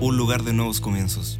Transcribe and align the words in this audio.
un 0.00 0.16
lugar 0.16 0.42
de 0.42 0.52
nuevos 0.52 0.80
comienzos. 0.80 1.38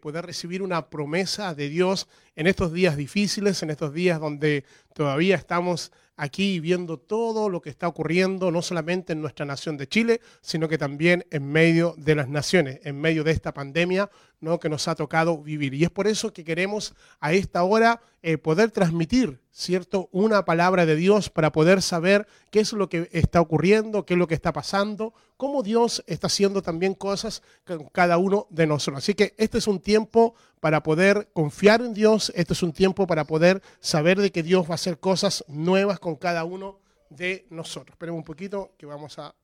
poder 0.00 0.24
recibir 0.26 0.62
una 0.62 0.88
promesa 0.88 1.54
de 1.54 1.68
Dios 1.68 2.08
en 2.34 2.46
estos 2.46 2.72
días 2.72 2.96
difíciles, 2.96 3.62
en 3.62 3.70
estos 3.70 3.92
días 3.92 4.18
donde 4.18 4.64
todavía 4.94 5.36
estamos 5.36 5.92
aquí 6.16 6.60
viendo 6.60 6.98
todo 6.98 7.48
lo 7.48 7.60
que 7.60 7.70
está 7.70 7.88
ocurriendo, 7.88 8.50
no 8.50 8.62
solamente 8.62 9.12
en 9.12 9.20
nuestra 9.20 9.46
nación 9.46 9.76
de 9.76 9.88
Chile, 9.88 10.20
sino 10.40 10.68
que 10.68 10.78
también 10.78 11.24
en 11.30 11.50
medio 11.50 11.94
de 11.96 12.14
las 12.14 12.28
naciones, 12.28 12.80
en 12.84 13.00
medio 13.00 13.24
de 13.24 13.32
esta 13.32 13.52
pandemia 13.52 14.10
¿no? 14.40 14.60
que 14.60 14.68
nos 14.68 14.86
ha 14.88 14.94
tocado 14.94 15.38
vivir. 15.38 15.74
Y 15.74 15.84
es 15.84 15.90
por 15.90 16.06
eso 16.06 16.32
que 16.32 16.44
queremos 16.44 16.94
a 17.20 17.32
esta 17.32 17.62
hora 17.64 18.00
eh, 18.22 18.38
poder 18.38 18.70
transmitir, 18.70 19.40
¿cierto?, 19.50 20.08
una 20.12 20.44
palabra 20.44 20.86
de 20.86 20.96
Dios 20.96 21.30
para 21.30 21.50
poder 21.50 21.82
saber 21.82 22.26
qué 22.50 22.60
es 22.60 22.72
lo 22.72 22.88
que 22.88 23.08
está 23.12 23.40
ocurriendo, 23.40 24.04
qué 24.04 24.14
es 24.14 24.18
lo 24.18 24.28
que 24.28 24.34
está 24.34 24.52
pasando, 24.52 25.14
cómo 25.36 25.62
Dios 25.62 26.04
está 26.06 26.28
haciendo 26.28 26.62
también 26.62 26.94
cosas 26.94 27.42
con 27.64 27.86
cada 27.86 28.18
uno 28.18 28.46
de 28.50 28.66
nosotros. 28.66 29.02
Así 29.02 29.14
que 29.14 29.34
este 29.38 29.58
es 29.58 29.66
un 29.66 29.80
tiempo 29.80 30.34
para 30.62 30.84
poder 30.84 31.28
confiar 31.32 31.80
en 31.82 31.92
Dios, 31.92 32.32
este 32.36 32.52
es 32.52 32.62
un 32.62 32.72
tiempo 32.72 33.08
para 33.08 33.24
poder 33.24 33.60
saber 33.80 34.20
de 34.20 34.30
que 34.30 34.44
Dios 34.44 34.64
va 34.66 34.70
a 34.70 34.74
hacer 34.76 35.00
cosas 35.00 35.44
nuevas 35.48 35.98
con 35.98 36.14
cada 36.14 36.44
uno 36.44 36.78
de 37.10 37.48
nosotros. 37.50 37.94
Esperemos 37.94 38.18
un 38.18 38.24
poquito 38.24 38.70
que 38.78 38.86
vamos 38.86 39.18
a... 39.18 39.34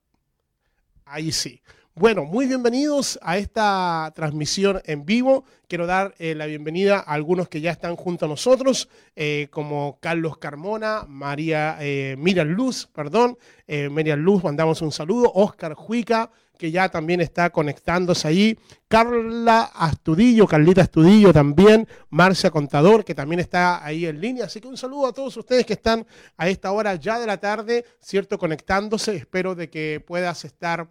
Ahí 1.04 1.32
sí. 1.32 1.60
Bueno, 1.96 2.24
muy 2.24 2.46
bienvenidos 2.46 3.18
a 3.20 3.36
esta 3.36 4.12
transmisión 4.14 4.80
en 4.84 5.04
vivo. 5.04 5.44
Quiero 5.66 5.88
dar 5.88 6.14
eh, 6.20 6.36
la 6.36 6.46
bienvenida 6.46 6.98
a 6.98 7.14
algunos 7.14 7.48
que 7.48 7.60
ya 7.60 7.72
están 7.72 7.96
junto 7.96 8.26
a 8.26 8.28
nosotros, 8.28 8.88
eh, 9.16 9.48
como 9.50 9.98
Carlos 10.00 10.38
Carmona, 10.38 11.04
María 11.08 11.78
eh, 11.80 12.14
Miriam 12.16 12.46
Luz, 12.46 12.86
perdón, 12.94 13.36
Miriam 13.66 14.20
Luz, 14.20 14.44
mandamos 14.44 14.82
un 14.82 14.92
saludo, 14.92 15.32
Oscar 15.34 15.74
Juica, 15.74 16.30
que 16.58 16.72
ya 16.72 16.90
también 16.90 17.20
está 17.20 17.50
conectándose 17.50 18.26
ahí, 18.26 18.58
Carla 18.88 19.62
Astudillo, 19.62 20.46
Carlita 20.46 20.82
Astudillo 20.82 21.32
también, 21.32 21.88
Marcia 22.10 22.50
Contador, 22.50 23.04
que 23.04 23.14
también 23.14 23.38
está 23.40 23.84
ahí 23.84 24.04
en 24.04 24.20
línea. 24.20 24.46
Así 24.46 24.60
que 24.60 24.66
un 24.66 24.76
saludo 24.76 25.06
a 25.06 25.12
todos 25.12 25.36
ustedes 25.36 25.64
que 25.64 25.74
están 25.74 26.04
a 26.36 26.48
esta 26.48 26.72
hora 26.72 26.96
ya 26.96 27.20
de 27.20 27.26
la 27.26 27.38
tarde, 27.38 27.84
¿cierto? 28.00 28.38
Conectándose. 28.38 29.14
Espero 29.14 29.54
de 29.54 29.70
que 29.70 30.02
puedas 30.04 30.44
estar 30.44 30.90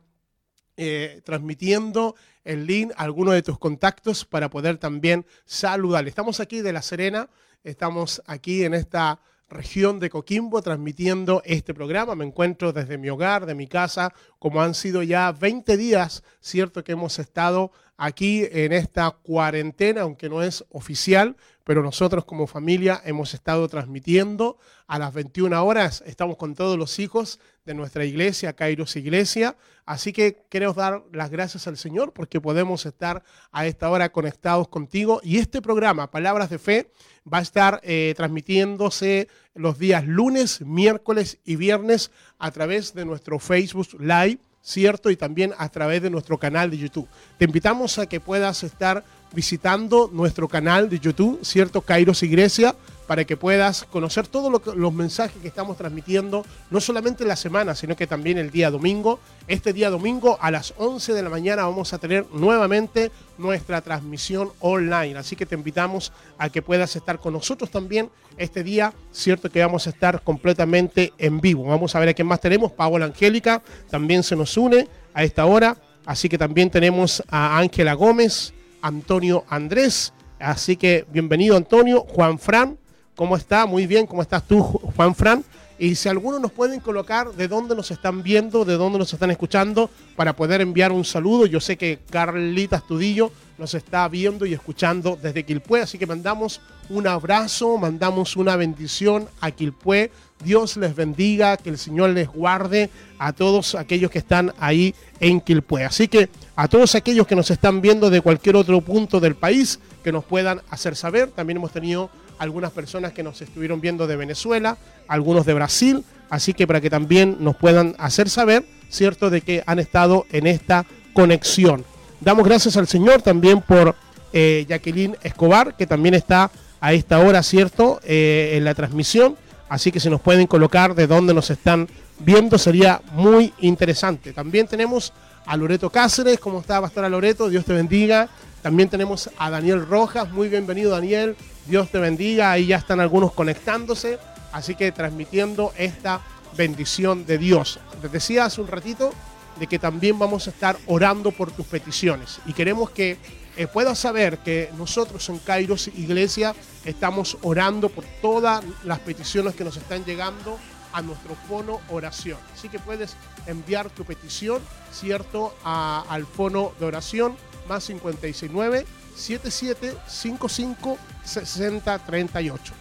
eh, 0.78 1.22
transmitiendo 1.26 2.16
el 2.46 2.66
link 2.66 2.94
alguno 2.96 3.32
de 3.32 3.42
tus 3.42 3.60
contactos 3.60 4.24
para 4.24 4.50
poder 4.50 4.78
también 4.78 5.26
saludar. 5.46 6.08
Estamos 6.08 6.40
aquí 6.40 6.62
de 6.62 6.72
La 6.72 6.82
Serena, 6.82 7.30
estamos 7.64 8.24
aquí 8.26 8.64
en 8.64 8.74
esta 8.74 9.20
región 9.50 10.00
de 10.00 10.10
Coquimbo 10.10 10.62
transmitiendo 10.62 11.42
este 11.46 11.74
programa. 11.74 12.16
Me 12.16 12.26
encuentro 12.26 12.74
desde 12.74 12.98
mi 12.98 13.10
hogar, 13.10 13.46
de 13.46 13.56
mi 13.56 13.68
casa, 13.68 14.14
como 14.40 14.62
han 14.62 14.74
sido 14.74 15.04
ya 15.04 15.32
20 15.32 15.78
días, 15.78 16.24
cierto 16.40 16.84
que 16.84 16.94
hemos 16.94 17.20
estado 17.20 17.72
aquí 17.98 18.46
en 18.52 18.74
esta 18.74 19.12
cuarentena, 19.12 20.02
aunque 20.02 20.30
no 20.30 20.44
es 20.44 20.66
oficial, 20.70 21.36
pero 21.68 21.84
nosotros 21.84 22.24
como 22.24 22.48
familia 22.48 23.02
hemos 23.04 23.34
estado 23.34 23.68
transmitiendo 23.68 24.58
a 24.88 24.98
las 24.98 25.14
21 25.14 25.66
horas. 25.66 26.02
Estamos 26.06 26.38
con 26.38 26.56
todos 26.56 26.78
los 26.78 26.98
hijos 26.98 27.42
de 27.66 27.74
nuestra 27.74 28.06
iglesia, 28.06 28.54
Kairos 28.54 28.96
Iglesia. 28.96 29.58
Así 29.86 30.14
que 30.14 30.46
queremos 30.50 30.78
dar 30.78 31.04
las 31.12 31.30
gracias 31.30 31.68
al 31.68 31.76
Señor 31.76 32.14
porque 32.14 32.40
podemos 32.40 32.86
estar 32.86 33.22
a 33.52 33.66
esta 33.66 33.90
hora 33.90 34.14
conectados 34.14 34.70
contigo. 34.70 35.20
Y 35.26 35.40
este 35.40 35.62
programa, 35.62 36.10
Palabras 36.10 36.50
de 36.50 36.58
Fe, 36.58 36.90
va 37.32 37.40
a 37.40 37.42
estar 37.42 37.82
eh, 37.84 38.14
transmitiéndose 38.16 39.28
los 39.54 39.78
días 39.78 40.08
lunes, 40.08 40.62
miércoles 40.62 41.40
y 41.44 41.58
viernes 41.58 42.12
a 42.40 42.50
través 42.52 42.94
de 42.94 43.04
nuestro 43.04 43.40
Facebook 43.40 43.90
Live, 44.00 44.40
¿cierto? 44.62 45.10
Y 45.10 45.18
también 45.18 45.54
a 45.58 45.68
través 45.68 46.02
de 46.02 46.10
nuestro 46.10 46.38
canal 46.38 46.72
de 46.72 46.78
YouTube. 46.78 47.10
Te 47.38 47.44
invitamos 47.44 48.00
a 48.00 48.06
que 48.06 48.22
puedas 48.22 48.64
estar 48.64 49.04
visitando 49.34 50.10
nuestro 50.12 50.48
canal 50.48 50.90
de 50.90 51.00
YouTube, 51.00 51.40
¿cierto? 51.44 51.82
Kairos 51.82 52.24
Iglesia, 52.24 52.76
para 53.08 53.24
que 53.24 53.38
puedas 53.38 53.86
conocer 53.86 54.28
todos 54.28 54.52
lo 54.52 54.76
los 54.76 54.94
mensajes 54.94 55.42
que 55.42 55.48
estamos 55.48 55.78
transmitiendo, 55.78 56.46
no 56.70 56.82
solamente 56.82 57.24
en 57.24 57.30
la 57.30 57.38
semana, 57.38 57.74
sino 57.74 57.96
que 57.96 58.06
también 58.06 58.38
el 58.38 58.52
día 58.52 58.70
domingo. 58.70 59.20
Este 59.48 59.72
día 59.72 59.90
domingo 59.90 60.38
a 60.42 60.52
las 60.52 60.74
11 60.78 61.14
de 61.14 61.24
la 61.24 61.30
mañana 61.30 61.64
vamos 61.64 61.94
a 61.94 62.00
tener 62.00 62.26
nuevamente 62.34 63.12
nuestra 63.38 63.82
transmisión 63.82 64.52
online. 64.60 65.18
Así 65.18 65.38
que 65.38 65.46
te 65.46 65.56
invitamos 65.56 66.12
a 66.38 66.50
que 66.50 66.62
puedas 66.62 66.96
estar 66.96 67.20
con 67.20 67.34
nosotros 67.34 67.72
también 67.72 68.10
este 68.38 68.62
día, 68.62 68.94
cierto 69.12 69.50
que 69.50 69.62
vamos 69.62 69.88
a 69.88 69.92
estar 69.92 70.22
completamente 70.22 71.14
en 71.18 71.40
vivo. 71.40 71.64
Vamos 71.64 71.96
a 71.96 72.00
ver 72.00 72.10
a 72.10 72.14
quién 72.14 72.28
más 72.28 72.42
tenemos. 72.42 72.74
Paola 72.74 73.06
Angélica 73.06 73.64
también 73.90 74.22
se 74.22 74.36
nos 74.36 74.58
une 74.58 74.88
a 75.14 75.24
esta 75.24 75.46
hora. 75.46 75.78
Así 76.06 76.30
que 76.30 76.38
también 76.38 76.70
tenemos 76.70 77.22
a 77.30 77.58
Ángela 77.58 77.94
Gómez, 77.94 78.54
Antonio 78.82 79.46
Andrés. 79.50 80.14
Así 80.40 80.78
que 80.78 81.06
bienvenido 81.12 81.58
Antonio, 81.58 82.02
Juan 82.02 82.38
Fran, 82.40 82.78
¿cómo 83.16 83.36
está? 83.36 83.66
Muy 83.66 83.88
bien, 83.88 84.06
¿cómo 84.06 84.22
estás 84.22 84.44
tú, 84.44 84.62
Juan 84.62 85.16
Fran? 85.16 85.44
Y 85.80 85.96
si 85.96 86.10
algunos 86.10 86.42
nos 86.42 86.52
pueden 86.52 86.80
colocar 86.80 87.32
de 87.34 87.48
dónde 87.48 87.76
nos 87.76 87.92
están 87.92 88.24
viendo, 88.24 88.66
de 88.66 88.76
dónde 88.78 88.98
nos 88.98 89.14
están 89.14 89.30
escuchando, 89.30 89.90
para 90.16 90.34
poder 90.34 90.62
enviar 90.62 90.92
un 90.92 91.06
saludo. 91.06 91.46
Yo 91.46 91.60
sé 91.60 91.78
que 91.78 92.00
Carlita 92.10 92.78
Estudillo 92.78 93.32
nos 93.58 93.74
está 93.74 94.08
viendo 94.08 94.46
y 94.46 94.54
escuchando 94.54 95.18
desde 95.22 95.44
Quilpué, 95.44 95.82
así 95.82 95.98
que 95.98 96.06
mandamos 96.06 96.62
un 96.90 97.08
abrazo, 97.08 97.78
mandamos 97.78 98.36
una 98.36 98.56
bendición 98.56 99.28
a 99.42 99.52
Quilpué. 99.52 100.12
Dios 100.44 100.78
les 100.78 100.96
bendiga, 100.96 101.58
que 101.58 101.70
el 101.70 101.78
Señor 101.78 102.12
les 102.12 102.28
guarde 102.28 102.90
a 103.18 103.34
todos 103.34 103.76
aquellos 103.76 104.12
que 104.12 104.20
están 104.20 104.54
ahí 104.60 104.94
en 105.20 105.42
Quilpué. 105.42 105.86
Así 105.86 106.08
que 106.08 106.30
a 106.56 106.68
todos 106.68 106.96
aquellos 106.96 107.28
que 107.28 107.36
nos 107.36 107.52
están 107.52 107.82
viendo 107.82 108.10
de 108.10 108.22
cualquier 108.22 108.56
otro 108.56 108.82
punto 108.82 109.20
del 109.20 109.36
país, 109.36 109.80
que 110.04 110.12
nos 110.12 110.24
puedan 110.24 110.62
hacer 110.70 110.96
saber. 110.96 111.30
También 111.32 111.58
hemos 111.58 111.72
tenido 111.72 112.10
algunas 112.40 112.72
personas 112.72 113.14
que 113.14 113.24
nos 113.24 113.42
estuvieron 113.42 113.82
viendo 113.82 114.08
de 114.08 114.16
Venezuela, 114.16 114.78
algunos 115.08 115.46
de 115.46 115.54
Brasil, 115.54 116.04
así 116.30 116.54
que 116.54 116.68
para 116.68 116.82
que 116.82 116.90
también 116.90 117.38
nos 117.40 117.56
puedan 117.56 117.96
hacer 117.98 118.30
saber, 118.30 118.66
¿cierto?, 118.90 119.30
de 119.30 119.42
que 119.42 119.64
han 119.66 119.80
estado 119.80 120.26
en 120.32 120.48
esta 120.48 120.86
conexión. 121.14 121.84
Damos 122.20 122.46
gracias 122.46 122.78
al 122.78 122.88
Señor 122.88 123.22
también 123.22 123.62
por 123.62 123.96
eh, 124.34 124.66
Jacqueline 124.68 125.18
Escobar, 125.24 125.76
que 125.76 125.88
también 125.88 126.14
está 126.14 126.52
a 126.80 126.94
esta 126.94 127.20
hora, 127.20 127.44
¿cierto?, 127.44 128.00
eh, 128.04 128.54
en 128.56 128.64
la 128.64 128.74
transmisión. 128.74 129.36
Así 129.70 129.92
que 129.92 130.00
si 130.00 130.10
nos 130.10 130.22
pueden 130.22 130.48
colocar 130.48 130.96
de 130.96 131.08
dónde 131.08 131.34
nos 131.34 131.50
están 131.50 131.88
viendo, 132.20 132.58
sería 132.58 133.02
muy 133.12 133.54
interesante. 133.60 134.34
También 134.34 134.68
tenemos 134.68 135.14
a 135.46 135.58
Loreto 135.58 135.90
Cáceres, 135.90 136.40
¿cómo 136.40 136.60
está 136.60 136.82
Pastora 136.82 137.10
Loreto? 137.10 137.50
Dios 137.50 137.66
te 137.66 137.74
bendiga. 137.74 138.30
También 138.62 138.90
tenemos 138.90 139.30
a 139.38 139.50
Daniel 139.50 139.86
Rojas, 139.86 140.30
muy 140.32 140.50
bienvenido 140.50 140.92
Daniel, 140.92 141.36
Dios 141.68 141.90
te 141.90 142.00
bendiga, 142.00 142.52
ahí 142.52 142.68
ya 142.68 142.78
están 142.78 143.00
algunos 143.02 143.34
conectándose, 143.34 144.20
así 144.54 144.76
que 144.76 144.92
transmitiendo 144.92 145.74
esta 145.78 146.22
bendición 146.56 147.26
de 147.26 147.38
Dios. 147.38 147.80
Les 148.02 148.12
decía 148.12 148.46
hace 148.46 148.62
un 148.62 148.68
ratito 148.68 149.12
de 149.60 149.68
que 149.68 149.78
también 149.78 150.18
vamos 150.18 150.48
a 150.48 150.52
estar 150.52 150.78
orando 150.86 151.32
por 151.32 151.52
tus 151.52 151.66
peticiones 151.66 152.40
y 152.46 152.54
queremos 152.54 152.92
que 152.92 153.18
eh, 153.58 153.68
puedas 153.68 153.98
saber 153.98 154.38
que 154.40 154.70
nosotros 154.78 155.28
en 155.30 155.40
Kairos 155.40 155.90
Iglesia 155.90 156.56
estamos 156.86 157.38
orando 157.42 157.90
por 157.90 158.06
todas 158.22 158.64
las 158.86 159.00
peticiones 159.00 159.56
que 159.56 159.64
nos 159.64 159.76
están 159.78 160.06
llegando 160.06 160.58
a 160.94 161.02
nuestro 161.02 161.36
fono 161.50 161.82
oración. 161.90 162.38
Así 162.54 162.70
que 162.70 162.80
puedes 162.80 163.18
enviar 163.46 163.90
tu 163.90 164.06
petición, 164.06 164.62
¿cierto?, 164.92 165.54
al 165.64 166.26
fono 166.26 166.72
de 166.80 166.86
oración 166.86 167.36
más 167.68 167.86
569 167.88 168.86
77 169.18 169.98
55 170.08 170.98
60 171.24 172.00
38. 172.00 172.74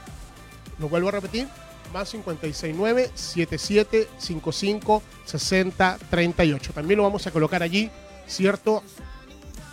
Lo 0.79 0.89
vuelvo 0.89 1.09
a 1.09 1.13
repetir, 1.13 1.49
más 1.93 2.11
569 2.11 3.11
77 3.15 4.09
55 4.19 5.03
60 5.25 5.99
38. 6.11 6.73
También 6.75 6.99
lo 6.99 7.05
vamos 7.05 7.27
a 7.27 7.31
colocar 7.31 7.63
allí, 7.63 7.91
¿cierto? 8.27 8.83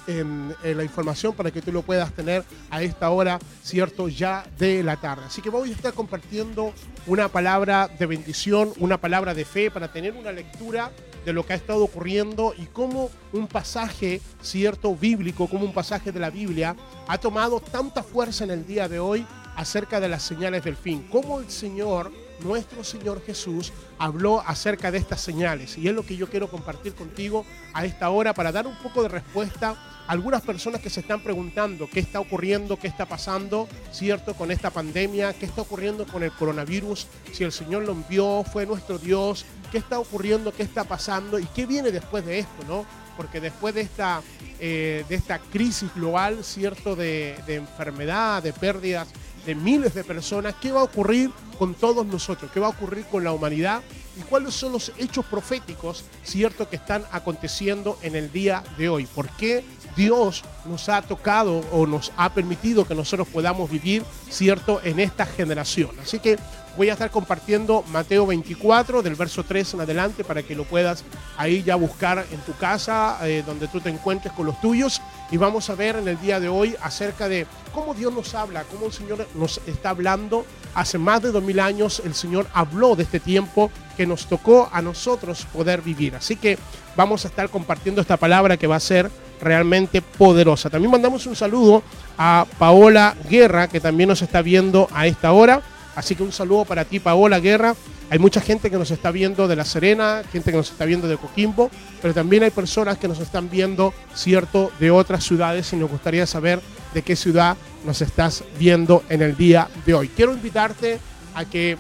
En, 0.08 0.54
la 0.64 0.84
información 0.84 1.34
para 1.34 1.52
que 1.52 1.62
tú 1.62 1.72
lo 1.72 1.82
puedas 1.82 2.12
tener 2.14 2.44
a 2.70 2.82
esta 2.82 3.10
hora, 3.10 3.40
¿cierto? 3.64 4.08
Ya 4.08 4.46
de 4.58 4.84
la 4.84 4.98
tarde. 4.98 5.24
Así 5.26 5.42
que 5.42 5.50
voy 5.50 5.70
a 5.70 5.74
estar 5.74 5.94
compartiendo 5.94 6.74
una 7.08 7.30
palabra 7.30 7.88
de 7.88 8.06
bendición, 8.06 8.74
una 8.80 8.98
palabra 8.98 9.34
de 9.34 9.46
fe 9.46 9.72
para 9.72 9.92
tener 9.92 10.14
una 10.14 10.32
lectura 10.32 10.92
de 11.26 11.34
lo 11.34 11.46
que 11.46 11.54
ha 11.54 11.56
estado 11.56 11.84
ocurriendo 11.84 12.54
y 12.58 12.66
cómo 12.66 13.10
un 13.32 13.48
pasaje, 13.48 14.22
cierto, 14.42 14.96
bíblico, 14.96 15.48
como 15.48 15.66
un 15.66 15.74
pasaje 15.74 16.12
de 16.12 16.20
la 16.20 16.30
Biblia, 16.30 16.76
ha 17.08 17.18
tomado 17.18 17.60
tanta 17.60 18.04
fuerza 18.04 18.44
en 18.44 18.52
el 18.52 18.66
día 18.68 18.90
de 18.90 19.00
hoy 19.00 19.26
acerca 19.56 20.00
de 20.00 20.10
las 20.10 20.24
señales 20.24 20.64
del 20.64 20.76
fin. 20.76 21.08
Cómo 21.12 21.40
el 21.40 21.50
Señor 21.50 22.12
nuestro 22.42 22.84
Señor 22.84 23.22
Jesús 23.26 23.72
habló 23.98 24.42
acerca 24.42 24.92
de 24.92 24.98
estas 24.98 25.22
señales. 25.22 25.78
Y 25.78 25.88
es 25.88 25.94
lo 25.94 26.06
que 26.06 26.18
yo 26.18 26.30
quiero 26.30 26.50
compartir 26.50 26.94
contigo 26.94 27.46
a 27.74 27.86
esta 27.86 28.10
hora 28.10 28.34
para 28.34 28.52
dar 28.52 28.68
un 28.68 28.76
poco 28.78 29.04
de 29.04 29.10
respuesta 29.10 29.70
a 30.08 30.12
algunas 30.12 30.42
personas 30.42 30.82
que 30.82 30.90
se 30.90 31.00
están 31.00 31.22
preguntando 31.22 31.90
qué 31.90 32.00
está 32.00 32.20
ocurriendo, 32.20 32.78
qué 32.78 32.88
está 32.88 33.06
pasando, 33.06 33.68
¿cierto? 33.92 34.34
Con 34.34 34.52
esta 34.52 34.70
pandemia, 34.70 35.34
qué 35.34 35.46
está 35.46 35.62
ocurriendo 35.62 36.06
con 36.06 36.24
el 36.24 36.32
coronavirus, 36.32 37.08
si 37.32 37.44
el 37.44 37.52
Señor 37.52 37.84
lo 37.84 37.94
envió, 37.94 38.44
fue 38.44 38.66
nuestro 38.66 38.98
Dios, 38.98 39.46
qué 39.72 39.78
está 39.78 40.00
ocurriendo, 40.00 40.54
qué 40.54 40.64
está 40.64 40.84
pasando 40.84 41.40
y 41.40 41.46
qué 41.46 41.66
viene 41.66 41.92
después 41.92 42.26
de 42.26 42.40
esto, 42.40 42.64
¿no? 42.68 42.86
Porque 43.16 43.40
después 43.40 43.76
de 43.76 43.82
esta, 43.82 44.22
eh, 44.60 45.06
de 45.08 45.16
esta 45.16 45.40
crisis 45.40 45.94
global, 45.94 46.44
¿cierto? 46.44 46.96
De, 46.96 47.38
de 47.46 47.56
enfermedad, 47.56 48.42
de 48.42 48.54
pérdidas 48.54 49.08
de 49.46 49.56
miles 49.56 49.94
de 49.94 50.04
personas, 50.04 50.56
¿qué 50.62 50.72
va 50.72 50.82
a 50.82 50.84
ocurrir 50.84 51.32
con 51.58 51.74
todos 51.74 52.06
nosotros? 52.06 52.52
¿Qué 52.52 52.60
va 52.60 52.68
a 52.68 52.72
ocurrir 52.72 53.06
con 53.06 53.24
la 53.24 53.32
humanidad? 53.32 53.82
¿Y 54.18 54.22
cuáles 54.22 54.54
son 54.54 54.74
los 54.74 54.92
hechos 54.98 55.26
proféticos, 55.26 56.06
cierto, 56.24 56.70
que 56.70 56.76
están 56.76 57.04
aconteciendo 57.12 57.98
en 58.02 58.16
el 58.16 58.32
día 58.32 58.64
de 58.78 58.90
hoy? 58.90 59.06
¿Por 59.06 59.30
qué 59.30 59.66
Dios 59.96 60.44
nos 60.66 60.90
ha 60.90 61.02
tocado 61.02 61.60
o 61.72 61.86
nos 61.86 62.12
ha 62.18 62.34
permitido 62.34 62.88
que 62.88 62.96
nosotros 62.96 63.28
podamos 63.28 63.70
vivir, 63.70 64.04
cierto, 64.30 64.82
en 64.84 65.00
esta 65.00 65.26
generación? 65.26 65.92
Así 66.02 66.20
que 66.20 66.38
voy 66.78 66.90
a 66.90 66.94
estar 66.94 67.12
compartiendo 67.12 67.84
Mateo 67.92 68.26
24, 68.26 69.02
del 69.02 69.16
verso 69.16 69.44
3 69.44 69.76
en 69.76 69.82
adelante, 69.82 70.24
para 70.24 70.44
que 70.44 70.56
lo 70.56 70.64
puedas 70.64 71.04
ahí 71.38 71.64
ya 71.64 71.76
buscar 71.76 72.26
en 72.32 72.40
tu 72.42 72.54
casa, 72.54 73.18
eh, 73.24 73.44
donde 73.46 73.68
tú 73.68 73.80
te 73.80 73.90
encuentres 73.90 74.34
con 74.34 74.46
los 74.46 74.60
tuyos. 74.62 75.02
Y 75.32 75.38
vamos 75.38 75.70
a 75.70 75.76
ver 75.76 75.96
en 75.96 76.08
el 76.08 76.20
día 76.20 76.40
de 76.40 76.50
hoy 76.50 76.76
acerca 76.82 77.28
de 77.28 77.48
cómo 77.74 77.94
Dios 77.94 78.14
nos 78.14 78.36
habla, 78.36 78.64
cómo 78.64 78.86
el 78.88 78.94
Señor 78.94 79.28
nos 79.36 79.60
está 79.66 79.90
hablando. 79.90 80.46
Hace 80.76 80.98
más 80.98 81.22
de 81.22 81.32
dos 81.32 81.44
mil 81.44 81.60
años 81.60 82.02
el 82.06 82.14
Señor 82.14 82.48
habló 82.54 82.96
de 82.96 83.04
este 83.04 83.20
tiempo 83.20 83.72
que 83.98 84.06
nos 84.06 84.28
tocó 84.28 84.70
a 84.72 84.82
nosotros 84.82 85.46
poder 85.54 85.82
vivir. 85.82 86.16
Así 86.16 86.36
que 86.36 86.58
vamos 86.96 87.26
a 87.26 87.28
estar 87.28 87.50
compartiendo 87.50 88.02
esta 88.02 88.18
palabra 88.18 88.58
que 88.58 88.68
va 88.68 88.76
a 88.76 88.80
ser 88.80 89.10
realmente 89.42 90.02
poderosa. 90.02 90.70
También 90.70 90.92
mandamos 90.92 91.26
un 91.28 91.36
saludo 91.36 91.84
a 92.18 92.46
Paola 92.58 93.16
Guerra, 93.30 93.68
que 93.68 93.80
también 93.80 94.10
nos 94.10 94.22
está 94.22 94.42
viendo 94.42 94.88
a 94.94 95.08
esta 95.08 95.32
hora. 95.32 95.62
Así 95.96 96.16
que 96.16 96.24
un 96.24 96.32
saludo 96.32 96.66
para 96.66 96.86
ti, 96.86 97.00
Paola 97.00 97.40
Guerra. 97.40 97.76
Hay 98.10 98.20
mucha 98.20 98.42
gente 98.42 98.70
que 98.70 98.78
nos 98.78 98.92
está 98.92 99.12
viendo 99.12 99.48
de 99.48 99.56
La 99.56 99.66
Serena, 99.66 100.24
gente 100.32 100.52
que 100.52 100.58
nos 100.58 100.72
está 100.72 100.86
viendo 100.86 101.08
de 101.08 101.18
Coquimbo, 101.18 101.70
pero 102.02 102.14
también 102.14 102.44
hay 102.44 102.52
personas 102.52 102.98
que 102.98 103.08
nos 103.08 103.20
están 103.20 103.50
viendo, 103.50 103.94
cierto, 104.14 104.72
de 104.80 104.92
otras 104.92 105.24
ciudades 105.24 105.72
y 105.74 105.78
nos 105.78 105.90
gustaría 105.90 106.26
saber 106.28 106.62
de 106.94 107.02
qué 107.02 107.16
ciudad 107.16 107.58
nos 107.86 108.02
estás 108.02 108.44
viendo 108.60 109.04
en 109.10 109.22
el 109.22 109.36
día 109.36 109.68
de 109.86 109.94
hoy. 109.94 110.10
Quiero 110.10 110.34
invitarte 110.34 111.00
a 111.34 111.46
que 111.46 111.78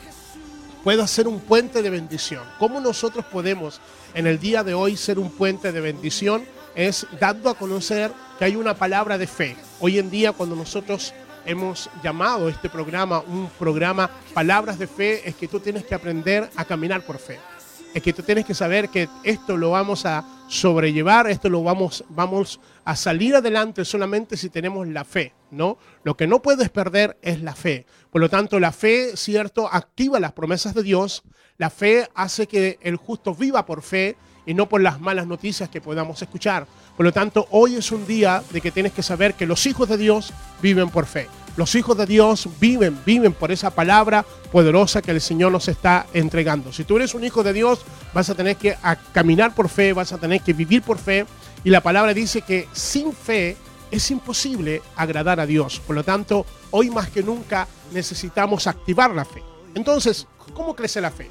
puedas 0.83 1.09
ser 1.11 1.27
un 1.27 1.39
puente 1.39 1.81
de 1.81 1.89
bendición. 1.89 2.43
¿Cómo 2.59 2.79
nosotros 2.79 3.25
podemos 3.25 3.79
en 4.13 4.27
el 4.27 4.39
día 4.39 4.63
de 4.63 4.73
hoy 4.73 4.97
ser 4.97 5.19
un 5.19 5.29
puente 5.29 5.71
de 5.71 5.81
bendición? 5.81 6.45
Es 6.75 7.05
dando 7.19 7.49
a 7.49 7.55
conocer 7.55 8.11
que 8.39 8.45
hay 8.45 8.55
una 8.55 8.73
palabra 8.73 9.17
de 9.17 9.27
fe. 9.27 9.55
Hoy 9.79 9.99
en 9.99 10.09
día 10.09 10.31
cuando 10.31 10.55
nosotros 10.55 11.13
hemos 11.45 11.89
llamado 12.03 12.49
este 12.49 12.69
programa 12.69 13.21
un 13.21 13.49
programa 13.59 14.09
Palabras 14.33 14.79
de 14.79 14.87
Fe, 14.87 15.27
es 15.27 15.35
que 15.35 15.47
tú 15.47 15.59
tienes 15.59 15.85
que 15.85 15.95
aprender 15.95 16.49
a 16.55 16.65
caminar 16.65 17.05
por 17.05 17.19
fe. 17.19 17.39
Es 17.93 18.01
que 18.01 18.13
tú 18.13 18.23
tienes 18.23 18.45
que 18.45 18.55
saber 18.55 18.89
que 18.89 19.07
esto 19.23 19.55
lo 19.55 19.71
vamos 19.71 20.05
a 20.05 20.25
sobrellevar, 20.47 21.29
esto 21.29 21.49
lo 21.49 21.61
vamos, 21.63 22.03
vamos 22.09 22.59
a 22.85 22.95
salir 22.95 23.35
adelante 23.35 23.85
solamente 23.85 24.35
si 24.35 24.49
tenemos 24.49 24.87
la 24.87 25.03
fe, 25.03 25.33
¿no? 25.51 25.77
Lo 26.03 26.17
que 26.17 26.25
no 26.25 26.41
puedes 26.41 26.69
perder 26.69 27.17
es 27.21 27.41
la 27.41 27.53
fe. 27.53 27.85
Por 28.09 28.21
lo 28.21 28.29
tanto, 28.29 28.59
la 28.59 28.71
fe, 28.71 29.15
cierto, 29.15 29.69
activa 29.71 30.19
las 30.19 30.33
promesas 30.33 30.73
de 30.73 30.83
Dios. 30.83 31.23
La 31.57 31.69
fe 31.69 32.09
hace 32.15 32.47
que 32.47 32.79
el 32.81 32.95
justo 32.95 33.35
viva 33.35 33.65
por 33.65 33.83
fe 33.83 34.17
y 34.45 34.53
no 34.53 34.67
por 34.67 34.81
las 34.81 34.99
malas 34.99 35.27
noticias 35.27 35.69
que 35.69 35.81
podamos 35.81 36.21
escuchar. 36.21 36.67
Por 36.95 37.05
lo 37.05 37.11
tanto, 37.11 37.47
hoy 37.51 37.75
es 37.75 37.91
un 37.91 38.05
día 38.05 38.43
de 38.51 38.61
que 38.61 38.71
tienes 38.71 38.93
que 38.93 39.03
saber 39.03 39.33
que 39.33 39.45
los 39.45 39.65
hijos 39.65 39.89
de 39.89 39.97
Dios 39.97 40.33
viven 40.61 40.89
por 40.89 41.05
fe. 41.05 41.27
Los 41.55 41.75
hijos 41.75 41.95
de 41.97 42.07
Dios 42.07 42.49
viven, 42.59 42.99
viven 43.05 43.33
por 43.33 43.51
esa 43.51 43.69
palabra 43.69 44.25
poderosa 44.51 45.01
que 45.03 45.11
el 45.11 45.21
Señor 45.21 45.51
nos 45.51 45.67
está 45.67 46.07
entregando. 46.13 46.73
Si 46.73 46.83
tú 46.83 46.97
eres 46.97 47.13
un 47.13 47.23
hijo 47.23 47.43
de 47.43 47.53
Dios, 47.53 47.81
vas 48.13 48.29
a 48.29 48.35
tener 48.35 48.55
que 48.55 48.75
caminar 49.11 49.53
por 49.53 49.69
fe, 49.69 49.93
vas 49.93 50.11
a 50.13 50.17
tener 50.17 50.41
que 50.41 50.53
vivir 50.53 50.81
por 50.81 50.97
fe. 50.97 51.25
Y 51.63 51.69
la 51.69 51.81
palabra 51.81 52.13
dice 52.13 52.41
que 52.41 52.67
sin 52.73 53.13
fe 53.13 53.55
es 53.91 54.09
imposible 54.09 54.81
agradar 54.95 55.39
a 55.39 55.45
Dios. 55.45 55.79
Por 55.79 55.95
lo 55.95 56.03
tanto, 56.03 56.45
hoy 56.71 56.89
más 56.89 57.09
que 57.09 57.21
nunca 57.21 57.67
necesitamos 57.91 58.65
activar 58.65 59.11
la 59.11 59.23
fe. 59.23 59.43
Entonces, 59.75 60.27
¿cómo 60.55 60.75
crece 60.75 61.01
la 61.01 61.11
fe? 61.11 61.29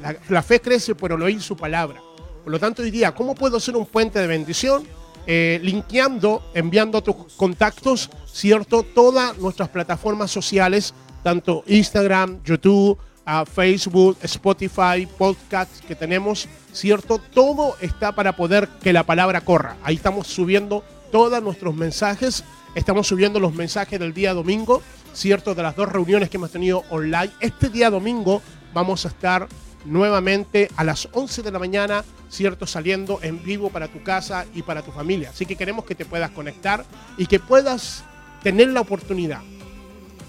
La, 0.00 0.16
la 0.28 0.42
fe 0.42 0.60
crece 0.60 0.94
por 0.94 1.12
oír 1.12 1.42
su 1.42 1.56
palabra. 1.56 2.00
Por 2.46 2.52
lo 2.52 2.60
tanto, 2.60 2.84
diría, 2.84 3.12
¿cómo 3.12 3.34
puedo 3.34 3.58
ser 3.58 3.74
un 3.74 3.86
puente 3.86 4.20
de 4.20 4.28
bendición? 4.28 4.86
Eh, 5.26 5.58
linkeando, 5.64 6.48
enviando 6.54 7.02
tus 7.02 7.32
contactos, 7.34 8.08
¿cierto? 8.24 8.84
Todas 8.84 9.36
nuestras 9.38 9.68
plataformas 9.68 10.30
sociales, 10.30 10.94
tanto 11.24 11.64
Instagram, 11.66 12.44
YouTube, 12.44 12.96
uh, 13.26 13.44
Facebook, 13.52 14.18
Spotify, 14.22 15.08
podcast 15.18 15.84
que 15.86 15.96
tenemos, 15.96 16.46
¿cierto? 16.72 17.20
Todo 17.34 17.74
está 17.80 18.12
para 18.12 18.36
poder 18.36 18.68
que 18.80 18.92
la 18.92 19.02
palabra 19.02 19.40
corra. 19.40 19.76
Ahí 19.82 19.96
estamos 19.96 20.28
subiendo 20.28 20.84
todos 21.10 21.42
nuestros 21.42 21.74
mensajes. 21.74 22.44
Estamos 22.76 23.08
subiendo 23.08 23.40
los 23.40 23.54
mensajes 23.54 23.98
del 23.98 24.14
día 24.14 24.34
domingo, 24.34 24.82
¿cierto? 25.14 25.56
De 25.56 25.64
las 25.64 25.74
dos 25.74 25.90
reuniones 25.90 26.30
que 26.30 26.36
hemos 26.36 26.52
tenido 26.52 26.84
online. 26.90 27.32
Este 27.40 27.70
día 27.70 27.90
domingo 27.90 28.40
vamos 28.72 29.04
a 29.04 29.08
estar 29.08 29.48
nuevamente 29.86 30.70
a 30.76 30.84
las 30.84 31.08
11 31.12 31.42
de 31.42 31.50
la 31.50 31.58
mañana, 31.58 32.04
¿cierto? 32.28 32.66
Saliendo 32.66 33.20
en 33.22 33.42
vivo 33.42 33.70
para 33.70 33.88
tu 33.88 34.02
casa 34.02 34.46
y 34.54 34.62
para 34.62 34.82
tu 34.82 34.92
familia. 34.92 35.30
Así 35.30 35.46
que 35.46 35.56
queremos 35.56 35.84
que 35.84 35.94
te 35.94 36.04
puedas 36.04 36.30
conectar 36.30 36.84
y 37.16 37.26
que 37.26 37.38
puedas 37.40 38.04
tener 38.42 38.68
la 38.68 38.80
oportunidad 38.80 39.40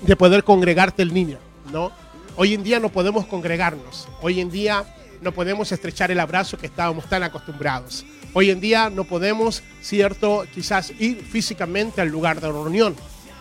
de 0.01 0.15
poder 0.15 0.43
congregarte 0.43 1.03
el 1.03 1.13
niño, 1.13 1.39
¿no? 1.71 1.91
Hoy 2.35 2.53
en 2.53 2.63
día 2.63 2.79
no 2.79 2.89
podemos 2.89 3.25
congregarnos. 3.25 4.07
Hoy 4.21 4.39
en 4.39 4.51
día 4.51 4.85
no 5.21 5.31
podemos 5.31 5.71
estrechar 5.71 6.11
el 6.11 6.19
abrazo 6.19 6.57
que 6.57 6.67
estábamos 6.67 7.09
tan 7.09 7.23
acostumbrados. 7.23 8.05
Hoy 8.33 8.51
en 8.51 8.59
día 8.59 8.91
no 8.91 9.05
podemos, 9.05 9.63
cierto, 9.81 10.45
quizás 10.53 10.93
ir 10.99 11.23
físicamente 11.23 12.01
al 12.01 12.09
lugar 12.09 12.39
de 12.39 12.47
reunión. 12.47 12.95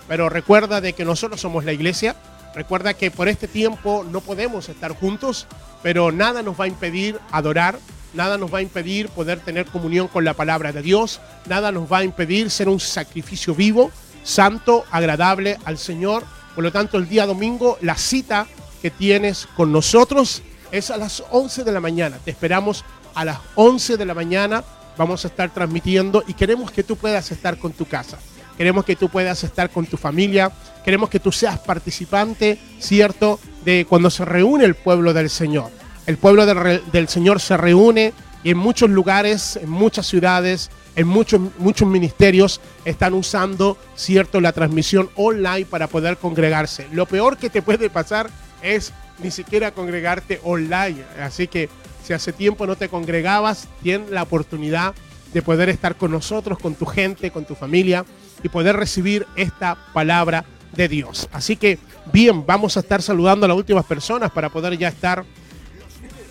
Pero 0.09 0.29
recuerda 0.29 0.81
de 0.81 0.95
que 0.95 1.05
nosotros 1.05 1.41
somos 1.41 1.65
la 1.65 1.73
iglesia. 1.73 2.17
Recuerda 2.57 2.95
que 2.95 3.11
por 3.11 3.29
este 3.29 3.49
tiempo 3.49 4.03
no 4.11 4.23
podemos 4.23 4.71
estar 4.71 4.93
juntos, 4.93 5.47
pero 5.83 6.11
nada 6.11 6.43
nos 6.43 6.59
va 6.59 6.65
a 6.65 6.69
impedir 6.69 7.21
adorar, 7.31 7.79
nada 8.15 8.39
nos 8.39 8.53
va 8.53 8.59
a 8.59 8.63
impedir 8.63 9.11
poder 9.11 9.41
tener 9.41 9.67
comunión 9.67 10.09
con 10.09 10.25
la 10.25 10.33
palabra 10.33 10.73
de 10.73 10.81
Dios, 10.81 11.21
nada 11.47 11.71
nos 11.71 11.93
va 11.93 11.99
a 11.99 12.05
impedir 12.05 12.51
ser 12.51 12.71
un 12.71 12.81
sacrificio 12.81 13.55
vivo, 13.55 13.91
santo, 14.23 14.87
agradable 14.91 15.59
al 15.67 15.77
Señor. 15.77 16.25
Por 16.55 16.65
lo 16.65 16.73
tanto, 16.73 16.97
el 16.97 17.07
día 17.11 17.27
domingo, 17.27 17.77
la 17.83 17.95
cita 17.97 18.47
que 18.81 18.91
tienes 18.91 19.47
con 19.55 19.71
nosotros 19.71 20.43
es 20.73 20.91
a 20.91 20.97
las 20.97 21.25
11 21.31 21.63
de 21.63 21.73
la 21.73 21.81
mañana. 21.81 22.17
Te 22.25 22.31
esperamos 22.31 22.87
a 23.15 23.27
las 23.27 23.39
11 23.57 23.99
de 23.99 24.07
la 24.07 24.15
mañana. 24.15 24.65
Vamos 24.97 25.27
a 25.27 25.29
estar 25.29 25.53
transmitiendo 25.53 26.25
y 26.27 26.33
queremos 26.33 26.71
que 26.71 26.83
tú 26.83 26.97
puedas 26.97 27.31
estar 27.31 27.59
con 27.59 27.73
tu 27.73 27.85
casa. 27.85 28.17
Queremos 28.57 28.87
que 28.87 28.97
tú 28.97 29.11
puedas 29.11 29.45
estar 29.45 29.69
con 29.69 29.85
tu 29.85 29.99
familia. 29.99 30.51
Queremos 30.87 31.11
que 31.11 31.19
tú 31.19 31.33
seas 31.33 31.59
participante, 31.59 32.61
¿cierto?, 32.79 33.41
de 33.65 33.87
cuando 33.89 34.09
se 34.09 34.25
reúne 34.25 34.65
el 34.65 34.77
pueblo 34.77 35.13
del 35.13 35.31
Señor. 35.31 35.73
El 36.07 36.17
pueblo 36.17 36.47
del, 36.47 37.09
Señor 37.09 37.41
se 37.41 37.57
reúne 37.57 38.15
y 38.45 38.51
en 38.51 38.57
muchos 38.57 38.89
lugares, 38.89 39.57
en 39.61 39.69
muchas 39.69 40.07
ciudades, 40.07 40.71
en 40.95 41.09
muchos, 41.09 41.41
muchos 41.59 41.89
ministerios 41.89 42.61
están 42.85 43.15
usando, 43.15 43.77
¿cierto?, 43.97 44.41
la 44.41 44.53
transmisión 44.53 45.11
online 45.17 45.67
para 45.67 45.89
poder 45.89 46.19
congregarse. 46.19 46.87
Lo 46.93 47.07
peor 47.07 47.37
que 47.37 47.51
te 47.51 47.63
puede 47.63 47.91
pasar 47.91 48.31
es 48.63 48.93
ni 49.19 49.33
siquiera 49.33 49.73
congregarte 49.73 50.41
online. 50.45 51.03
Así 51.21 51.49
que 51.49 51.69
si 52.05 52.13
hace 52.13 52.33
tiempo 52.33 52.65
no 52.65 52.77
te 52.77 52.89
congregabas, 52.89 53.67
tienes 53.83 54.11
la 54.11 54.23
oportunidad 54.23 54.95
de 55.35 55.43
poder 55.43 55.69
estar 55.69 55.97
con 55.97 56.13
nosotros, 56.13 56.61
con 56.61 56.77
tu 56.77 56.87
gente, 56.87 57.33
con 57.33 57.45
tu 57.45 57.57
familia 57.57 58.05
y 58.45 58.49
poder 58.51 58.77
recibir 58.77 59.27
esta 59.35 59.77
palabra 59.93 60.45
de 60.75 60.89
Dios. 60.89 61.29
Así 61.33 61.57
que, 61.57 61.79
bien, 62.13 62.45
vamos 62.47 62.77
a 62.77 62.81
estar 62.81 63.03
saludando 63.03 63.47
a 63.47 63.49
las 63.49 63.57
últimas 63.57 63.85
personas 63.85 64.31
para 64.31 64.49
poder 64.51 64.77
ya 64.77 64.89
estar, 64.89 65.25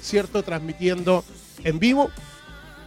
¿cierto?, 0.01 0.43
transmitiendo 0.43 1.23
en 1.63 1.79
vivo. 1.79 2.09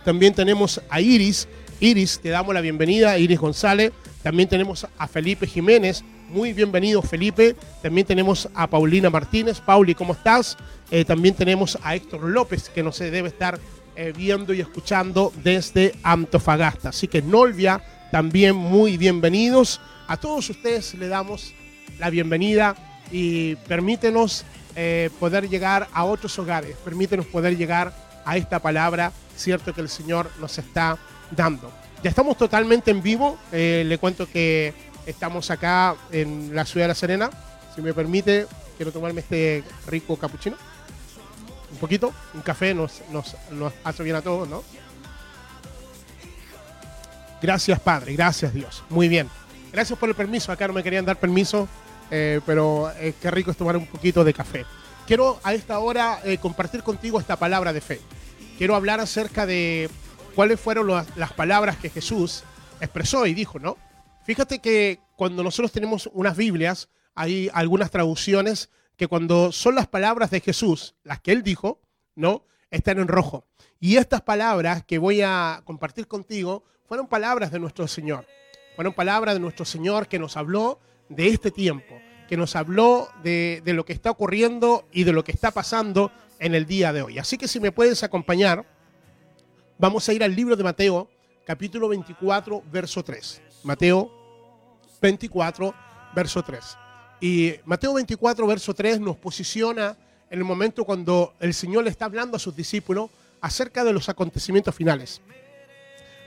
También 0.04 0.34
tenemos 0.34 0.80
a 0.88 1.00
Iris. 1.00 1.48
Iris, 1.80 2.20
te 2.20 2.30
damos 2.30 2.54
la 2.54 2.60
bienvenida, 2.60 3.18
Iris 3.18 3.38
González. 3.38 3.92
También 4.22 4.48
tenemos 4.48 4.86
a 4.96 5.06
Felipe 5.06 5.46
Jiménez. 5.46 6.02
Muy 6.28 6.52
bienvenido, 6.52 7.02
Felipe. 7.02 7.56
También 7.82 8.06
tenemos 8.06 8.48
a 8.54 8.66
Paulina 8.66 9.10
Martínez. 9.10 9.60
Pauli, 9.60 9.94
¿cómo 9.94 10.12
estás? 10.12 10.56
Eh, 10.90 11.04
también 11.04 11.34
tenemos 11.34 11.78
a 11.82 11.94
Héctor 11.94 12.24
López, 12.24 12.68
que 12.68 12.82
no 12.82 12.92
se 12.92 13.10
debe 13.10 13.28
estar 13.28 13.58
eh, 13.96 14.12
viendo 14.16 14.54
y 14.54 14.60
escuchando 14.60 15.32
desde 15.42 15.94
Antofagasta. 16.02 16.90
Así 16.90 17.08
que 17.08 17.22
Nolvia, 17.22 17.82
también 18.12 18.56
muy 18.56 18.96
bienvenidos. 18.96 19.80
A 20.08 20.16
todos 20.16 20.48
ustedes 20.48 20.94
le 20.94 21.06
damos 21.06 21.52
la 21.98 22.08
bienvenida 22.08 22.74
y 23.12 23.56
permítenos 23.56 24.42
eh, 24.74 25.10
poder 25.20 25.50
llegar 25.50 25.86
a 25.92 26.04
otros 26.04 26.38
hogares. 26.38 26.76
Permítenos 26.82 27.26
poder 27.26 27.58
llegar 27.58 27.92
a 28.24 28.38
esta 28.38 28.58
palabra, 28.58 29.12
cierto, 29.36 29.74
que 29.74 29.82
el 29.82 29.90
Señor 29.90 30.30
nos 30.40 30.56
está 30.56 30.96
dando. 31.30 31.70
Ya 32.02 32.08
estamos 32.08 32.38
totalmente 32.38 32.90
en 32.90 33.02
vivo. 33.02 33.38
Eh, 33.52 33.84
le 33.86 33.98
cuento 33.98 34.26
que 34.26 34.72
estamos 35.04 35.50
acá 35.50 35.94
en 36.10 36.54
la 36.54 36.64
ciudad 36.64 36.84
de 36.84 36.88
La 36.88 36.94
Serena. 36.94 37.30
Si 37.74 37.82
me 37.82 37.92
permite, 37.92 38.46
quiero 38.78 38.90
tomarme 38.90 39.20
este 39.20 39.62
rico 39.88 40.16
capuchino. 40.16 40.56
Un 41.70 41.76
poquito, 41.76 42.14
un 42.32 42.40
café 42.40 42.72
nos, 42.72 43.02
nos, 43.10 43.36
nos 43.50 43.74
hace 43.84 44.02
bien 44.02 44.16
a 44.16 44.22
todos, 44.22 44.48
¿no? 44.48 44.64
Gracias, 47.42 47.78
Padre. 47.78 48.14
Gracias, 48.14 48.54
Dios. 48.54 48.82
Muy 48.88 49.06
bien. 49.08 49.28
Gracias 49.72 49.98
por 49.98 50.08
el 50.08 50.14
permiso. 50.14 50.50
Acá 50.50 50.66
no 50.66 50.74
me 50.74 50.82
querían 50.82 51.04
dar 51.04 51.18
permiso, 51.18 51.68
eh, 52.10 52.40
pero 52.46 52.90
eh, 52.96 53.14
qué 53.20 53.30
rico 53.30 53.50
es 53.50 53.56
tomar 53.56 53.76
un 53.76 53.86
poquito 53.86 54.24
de 54.24 54.32
café. 54.32 54.64
Quiero 55.06 55.40
a 55.42 55.54
esta 55.54 55.78
hora 55.78 56.20
eh, 56.24 56.38
compartir 56.38 56.82
contigo 56.82 57.20
esta 57.20 57.36
palabra 57.36 57.72
de 57.72 57.80
fe. 57.80 58.00
Quiero 58.56 58.74
hablar 58.74 59.00
acerca 59.00 59.46
de 59.46 59.88
cuáles 60.34 60.60
fueron 60.60 60.88
las, 60.88 61.16
las 61.16 61.32
palabras 61.32 61.76
que 61.76 61.90
Jesús 61.90 62.44
expresó 62.80 63.26
y 63.26 63.34
dijo, 63.34 63.58
¿no? 63.58 63.76
Fíjate 64.24 64.58
que 64.58 65.00
cuando 65.16 65.42
nosotros 65.42 65.72
tenemos 65.72 66.10
unas 66.12 66.36
Biblias, 66.36 66.88
hay 67.14 67.50
algunas 67.52 67.90
traducciones 67.90 68.70
que 68.96 69.06
cuando 69.06 69.52
son 69.52 69.74
las 69.74 69.86
palabras 69.86 70.30
de 70.30 70.40
Jesús, 70.40 70.94
las 71.04 71.20
que 71.20 71.32
él 71.32 71.42
dijo, 71.42 71.80
¿no? 72.14 72.44
Están 72.70 72.98
en 72.98 73.08
rojo. 73.08 73.46
Y 73.80 73.96
estas 73.96 74.22
palabras 74.22 74.84
que 74.84 74.98
voy 74.98 75.22
a 75.22 75.62
compartir 75.64 76.08
contigo 76.08 76.64
fueron 76.86 77.06
palabras 77.06 77.50
de 77.52 77.60
nuestro 77.60 77.86
Señor. 77.86 78.26
Fueron 78.78 78.94
palabras 78.94 79.34
de 79.34 79.40
nuestro 79.40 79.64
Señor 79.64 80.06
que 80.06 80.20
nos 80.20 80.36
habló 80.36 80.78
de 81.08 81.26
este 81.26 81.50
tiempo, 81.50 82.00
que 82.28 82.36
nos 82.36 82.54
habló 82.54 83.08
de, 83.24 83.60
de 83.64 83.72
lo 83.72 83.84
que 83.84 83.92
está 83.92 84.08
ocurriendo 84.08 84.86
y 84.92 85.02
de 85.02 85.12
lo 85.12 85.24
que 85.24 85.32
está 85.32 85.50
pasando 85.50 86.12
en 86.38 86.54
el 86.54 86.64
día 86.64 86.92
de 86.92 87.02
hoy. 87.02 87.18
Así 87.18 87.36
que 87.36 87.48
si 87.48 87.58
me 87.58 87.72
puedes 87.72 88.04
acompañar, 88.04 88.64
vamos 89.78 90.08
a 90.08 90.12
ir 90.12 90.22
al 90.22 90.32
libro 90.32 90.54
de 90.54 90.62
Mateo, 90.62 91.10
capítulo 91.44 91.88
24, 91.88 92.62
verso 92.70 93.02
3. 93.02 93.42
Mateo 93.64 94.12
24, 95.02 95.74
verso 96.14 96.40
3. 96.44 96.78
Y 97.20 97.54
Mateo 97.64 97.94
24, 97.94 98.46
verso 98.46 98.74
3 98.74 99.00
nos 99.00 99.16
posiciona 99.16 99.96
en 100.30 100.38
el 100.38 100.44
momento 100.44 100.84
cuando 100.84 101.34
el 101.40 101.52
Señor 101.52 101.82
le 101.82 101.90
está 101.90 102.04
hablando 102.04 102.36
a 102.36 102.38
sus 102.38 102.54
discípulos 102.54 103.10
acerca 103.40 103.82
de 103.82 103.92
los 103.92 104.08
acontecimientos 104.08 104.72
finales. 104.72 105.20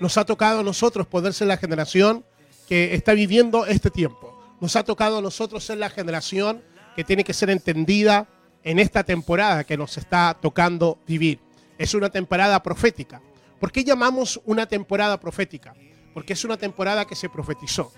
Nos 0.02 0.18
ha 0.18 0.26
tocado 0.26 0.60
a 0.60 0.64
nosotros 0.64 1.08
poder 1.08 1.34
ser 1.34 1.48
la 1.48 1.56
generación 1.56 2.26
que 2.72 2.96
está 2.96 3.12
viviendo 3.12 3.66
este 3.66 3.92
tiempo. 3.92 4.34
Nos 4.62 4.78
ha 4.78 4.86
tocado 4.86 5.18
a 5.18 5.22
nosotros 5.22 5.62
ser 5.62 5.78
la 5.78 5.90
generación 5.90 6.64
que 6.96 7.04
tiene 7.04 7.26
que 7.26 7.34
ser 7.34 7.50
entendida 7.50 8.30
en 8.64 8.80
esta 8.80 9.04
temporada 9.04 9.66
que 9.66 9.76
nos 9.76 9.98
está 9.98 10.38
tocando 10.42 10.98
vivir. 11.06 11.42
Es 11.78 11.94
una 11.96 12.10
temporada 12.10 12.64
profética. 12.64 13.22
¿Por 13.60 13.74
qué 13.74 13.84
llamamos 13.84 14.40
una 14.46 14.68
temporada 14.68 15.20
profética? 15.20 15.74
Porque 16.14 16.32
es 16.32 16.46
una 16.46 16.56
temporada 16.56 17.04
que 17.04 17.16
se 17.16 17.28
profetizó. 17.28 17.92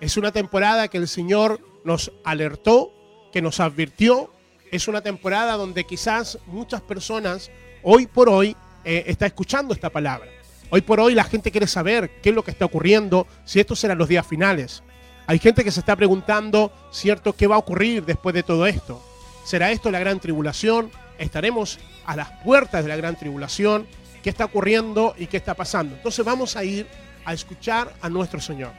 Es 0.00 0.16
una 0.16 0.30
temporada 0.30 0.86
que 0.86 0.98
el 0.98 1.08
Señor 1.08 1.58
nos 1.84 2.12
alertó, 2.22 2.92
que 3.32 3.42
nos 3.42 3.58
advirtió. 3.58 4.32
Es 4.70 4.86
una 4.86 5.00
temporada 5.00 5.54
donde 5.54 5.82
quizás 5.82 6.38
muchas 6.46 6.82
personas 6.82 7.50
hoy 7.82 8.06
por 8.06 8.28
hoy 8.28 8.56
eh, 8.84 9.02
está 9.08 9.26
escuchando 9.26 9.74
esta 9.74 9.90
palabra. 9.90 10.30
Hoy 10.72 10.82
por 10.82 11.00
hoy 11.00 11.14
la 11.14 11.24
gente 11.24 11.50
quiere 11.50 11.66
saber 11.66 12.20
qué 12.22 12.28
es 12.28 12.34
lo 12.34 12.44
que 12.44 12.52
está 12.52 12.64
ocurriendo, 12.64 13.26
si 13.44 13.58
estos 13.58 13.80
serán 13.80 13.98
los 13.98 14.08
días 14.08 14.24
finales. 14.24 14.84
Hay 15.26 15.40
gente 15.40 15.64
que 15.64 15.72
se 15.72 15.80
está 15.80 15.96
preguntando, 15.96 16.72
¿cierto?, 16.92 17.32
qué 17.32 17.48
va 17.48 17.56
a 17.56 17.58
ocurrir 17.58 18.04
después 18.04 18.34
de 18.34 18.44
todo 18.44 18.66
esto. 18.66 19.04
¿Será 19.44 19.72
esto 19.72 19.90
la 19.90 19.98
gran 19.98 20.20
tribulación? 20.20 20.92
¿Estaremos 21.18 21.80
a 22.06 22.14
las 22.14 22.30
puertas 22.44 22.84
de 22.84 22.88
la 22.88 22.96
gran 22.96 23.16
tribulación? 23.16 23.88
¿Qué 24.22 24.30
está 24.30 24.44
ocurriendo 24.44 25.14
y 25.18 25.26
qué 25.26 25.38
está 25.38 25.54
pasando? 25.54 25.96
Entonces 25.96 26.24
vamos 26.24 26.54
a 26.54 26.62
ir 26.62 26.86
a 27.24 27.34
escuchar 27.34 27.92
a 28.00 28.08
nuestro 28.08 28.40
Señor. 28.40 28.70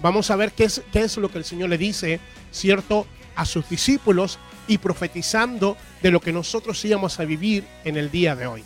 Vamos 0.00 0.30
a 0.30 0.36
ver 0.36 0.52
qué 0.52 0.64
es, 0.64 0.82
qué 0.92 1.00
es 1.00 1.16
lo 1.16 1.28
que 1.28 1.38
el 1.38 1.44
Señor 1.44 1.70
le 1.70 1.78
dice, 1.78 2.20
¿cierto?, 2.52 3.04
a 3.34 3.44
sus 3.44 3.68
discípulos 3.68 4.38
y 4.68 4.78
profetizando 4.78 5.76
de 6.02 6.12
lo 6.12 6.20
que 6.20 6.32
nosotros 6.32 6.84
íbamos 6.84 7.18
a 7.18 7.24
vivir 7.24 7.64
en 7.84 7.96
el 7.96 8.12
día 8.12 8.36
de 8.36 8.46
hoy. 8.46 8.64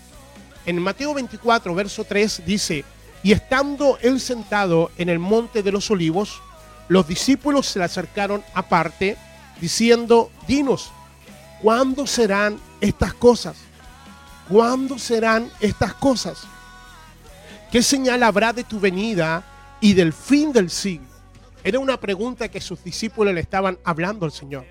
En 0.66 0.82
Mateo 0.82 1.14
24, 1.14 1.74
verso 1.76 2.02
3 2.02 2.42
dice, 2.44 2.84
y 3.22 3.30
estando 3.30 3.98
él 4.02 4.20
sentado 4.20 4.90
en 4.98 5.08
el 5.08 5.20
monte 5.20 5.62
de 5.62 5.70
los 5.70 5.90
olivos, 5.92 6.42
los 6.88 7.06
discípulos 7.06 7.66
se 7.66 7.78
le 7.78 7.84
acercaron 7.84 8.42
aparte, 8.52 9.16
diciendo, 9.60 10.30
dinos, 10.48 10.90
¿cuándo 11.62 12.06
serán 12.06 12.58
estas 12.80 13.14
cosas? 13.14 13.56
¿Cuándo 14.48 14.98
serán 14.98 15.50
estas 15.60 15.94
cosas? 15.94 16.38
¿Qué 17.70 17.80
señal 17.82 18.24
habrá 18.24 18.52
de 18.52 18.64
tu 18.64 18.80
venida 18.80 19.44
y 19.80 19.94
del 19.94 20.12
fin 20.12 20.52
del 20.52 20.68
siglo? 20.68 21.06
Era 21.62 21.78
una 21.78 21.98
pregunta 21.98 22.48
que 22.48 22.60
sus 22.60 22.82
discípulos 22.82 23.34
le 23.34 23.40
estaban 23.40 23.78
hablando 23.84 24.24
al 24.24 24.32
Señor. 24.32 24.64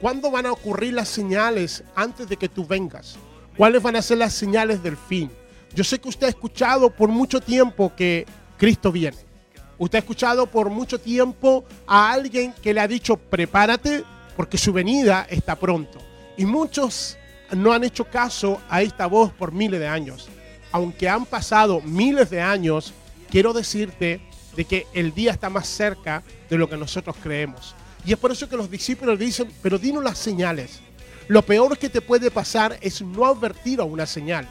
¿Cuándo 0.00 0.30
van 0.30 0.46
a 0.46 0.52
ocurrir 0.52 0.94
las 0.94 1.08
señales 1.08 1.82
antes 1.96 2.28
de 2.28 2.36
que 2.36 2.48
tú 2.48 2.66
vengas? 2.66 3.16
¿Cuáles 3.58 3.82
van 3.82 3.96
a 3.96 4.02
ser 4.02 4.18
las 4.18 4.34
señales 4.34 4.84
del 4.84 4.96
fin? 4.96 5.28
Yo 5.74 5.82
sé 5.82 5.98
que 5.98 6.08
usted 6.08 6.28
ha 6.28 6.30
escuchado 6.30 6.90
por 6.90 7.08
mucho 7.08 7.40
tiempo 7.40 7.92
que 7.96 8.24
Cristo 8.56 8.92
viene. 8.92 9.16
Usted 9.78 9.96
ha 9.96 9.98
escuchado 9.98 10.46
por 10.46 10.70
mucho 10.70 11.00
tiempo 11.00 11.64
a 11.84 12.12
alguien 12.12 12.54
que 12.62 12.72
le 12.72 12.80
ha 12.80 12.86
dicho, 12.86 13.16
prepárate 13.16 14.04
porque 14.36 14.56
su 14.58 14.72
venida 14.72 15.26
está 15.28 15.56
pronto. 15.56 15.98
Y 16.36 16.46
muchos 16.46 17.18
no 17.50 17.72
han 17.72 17.82
hecho 17.82 18.04
caso 18.04 18.60
a 18.68 18.80
esta 18.80 19.06
voz 19.06 19.32
por 19.32 19.50
miles 19.50 19.80
de 19.80 19.88
años. 19.88 20.28
Aunque 20.70 21.08
han 21.08 21.26
pasado 21.26 21.80
miles 21.80 22.30
de 22.30 22.40
años, 22.40 22.94
quiero 23.28 23.52
decirte 23.52 24.20
de 24.54 24.64
que 24.66 24.86
el 24.94 25.12
día 25.12 25.32
está 25.32 25.50
más 25.50 25.66
cerca 25.66 26.22
de 26.48 26.58
lo 26.58 26.70
que 26.70 26.76
nosotros 26.76 27.16
creemos. 27.20 27.74
Y 28.06 28.12
es 28.12 28.18
por 28.18 28.30
eso 28.30 28.48
que 28.48 28.56
los 28.56 28.70
discípulos 28.70 29.18
dicen, 29.18 29.50
pero 29.60 29.80
dinos 29.80 30.04
las 30.04 30.16
señales. 30.16 30.80
Lo 31.28 31.42
peor 31.42 31.76
que 31.76 31.90
te 31.90 32.00
puede 32.00 32.30
pasar 32.30 32.78
es 32.80 33.02
no 33.02 33.26
advertir 33.26 33.80
a 33.80 33.84
una 33.84 34.06
señal. 34.06 34.48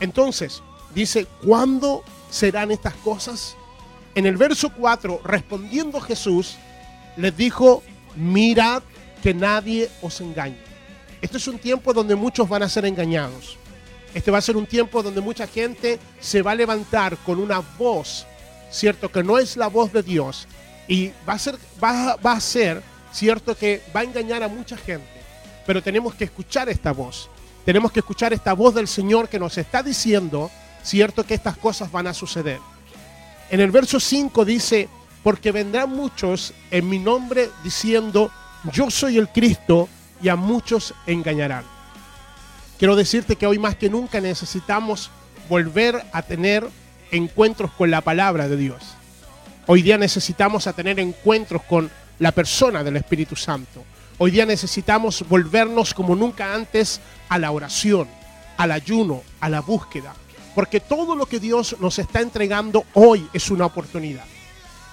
Entonces, 0.00 0.60
dice, 0.92 1.26
¿cuándo 1.44 2.02
serán 2.30 2.72
estas 2.72 2.94
cosas? 2.94 3.56
En 4.16 4.26
el 4.26 4.36
verso 4.36 4.72
4, 4.72 5.22
respondiendo 5.24 6.00
Jesús, 6.00 6.56
les 7.16 7.36
dijo, 7.36 7.84
mirad 8.16 8.82
que 9.22 9.34
nadie 9.34 9.88
os 10.02 10.20
engañe. 10.20 10.58
Este 11.22 11.36
es 11.36 11.46
un 11.46 11.58
tiempo 11.58 11.92
donde 11.92 12.16
muchos 12.16 12.48
van 12.48 12.64
a 12.64 12.68
ser 12.68 12.84
engañados. 12.86 13.56
Este 14.12 14.32
va 14.32 14.38
a 14.38 14.42
ser 14.42 14.56
un 14.56 14.66
tiempo 14.66 15.02
donde 15.02 15.20
mucha 15.20 15.46
gente 15.46 16.00
se 16.20 16.42
va 16.42 16.52
a 16.52 16.56
levantar 16.56 17.16
con 17.18 17.38
una 17.38 17.60
voz, 17.78 18.26
cierto, 18.70 19.10
que 19.10 19.22
no 19.22 19.38
es 19.38 19.56
la 19.56 19.68
voz 19.68 19.92
de 19.92 20.02
Dios. 20.02 20.48
Y 20.88 21.12
va 21.26 21.34
a 21.34 21.38
ser, 21.38 21.56
va, 21.82 22.16
va 22.16 22.32
a 22.32 22.40
ser, 22.40 22.82
cierto, 23.12 23.56
que 23.56 23.80
va 23.94 24.00
a 24.00 24.04
engañar 24.04 24.42
a 24.42 24.48
mucha 24.48 24.76
gente. 24.76 25.13
Pero 25.66 25.82
tenemos 25.82 26.14
que 26.14 26.24
escuchar 26.24 26.68
esta 26.68 26.92
voz. 26.92 27.28
Tenemos 27.64 27.92
que 27.92 28.00
escuchar 28.00 28.32
esta 28.32 28.52
voz 28.52 28.74
del 28.74 28.88
Señor 28.88 29.28
que 29.28 29.38
nos 29.38 29.56
está 29.56 29.82
diciendo, 29.82 30.50
cierto, 30.82 31.24
que 31.24 31.34
estas 31.34 31.56
cosas 31.56 31.90
van 31.90 32.06
a 32.06 32.14
suceder. 32.14 32.60
En 33.50 33.60
el 33.60 33.70
verso 33.70 33.98
5 33.98 34.44
dice, 34.44 34.88
porque 35.22 35.52
vendrán 35.52 35.90
muchos 35.90 36.52
en 36.70 36.88
mi 36.88 36.98
nombre 36.98 37.50
diciendo, 37.62 38.30
yo 38.72 38.90
soy 38.90 39.16
el 39.16 39.28
Cristo, 39.28 39.88
y 40.24 40.30
a 40.30 40.36
muchos 40.36 40.94
engañarán. 41.06 41.64
Quiero 42.78 42.96
decirte 42.96 43.36
que 43.36 43.46
hoy 43.46 43.58
más 43.58 43.76
que 43.76 43.90
nunca 43.90 44.20
necesitamos 44.22 45.10
volver 45.50 46.02
a 46.12 46.22
tener 46.22 46.66
encuentros 47.10 47.70
con 47.72 47.90
la 47.90 48.00
palabra 48.00 48.48
de 48.48 48.56
Dios. 48.56 48.82
Hoy 49.66 49.82
día 49.82 49.98
necesitamos 49.98 50.66
a 50.66 50.72
tener 50.72 50.98
encuentros 50.98 51.62
con 51.64 51.90
la 52.18 52.32
persona 52.32 52.82
del 52.82 52.96
Espíritu 52.96 53.36
Santo. 53.36 53.84
Hoy 54.16 54.30
día 54.30 54.46
necesitamos 54.46 55.24
volvernos 55.28 55.92
como 55.92 56.14
nunca 56.14 56.54
antes 56.54 57.00
a 57.28 57.36
la 57.36 57.50
oración, 57.50 58.08
al 58.56 58.70
ayuno, 58.70 59.22
a 59.40 59.48
la 59.48 59.60
búsqueda. 59.60 60.14
Porque 60.54 60.78
todo 60.78 61.16
lo 61.16 61.26
que 61.26 61.40
Dios 61.40 61.76
nos 61.80 61.98
está 61.98 62.20
entregando 62.20 62.84
hoy 62.94 63.28
es 63.32 63.50
una 63.50 63.66
oportunidad. 63.66 64.24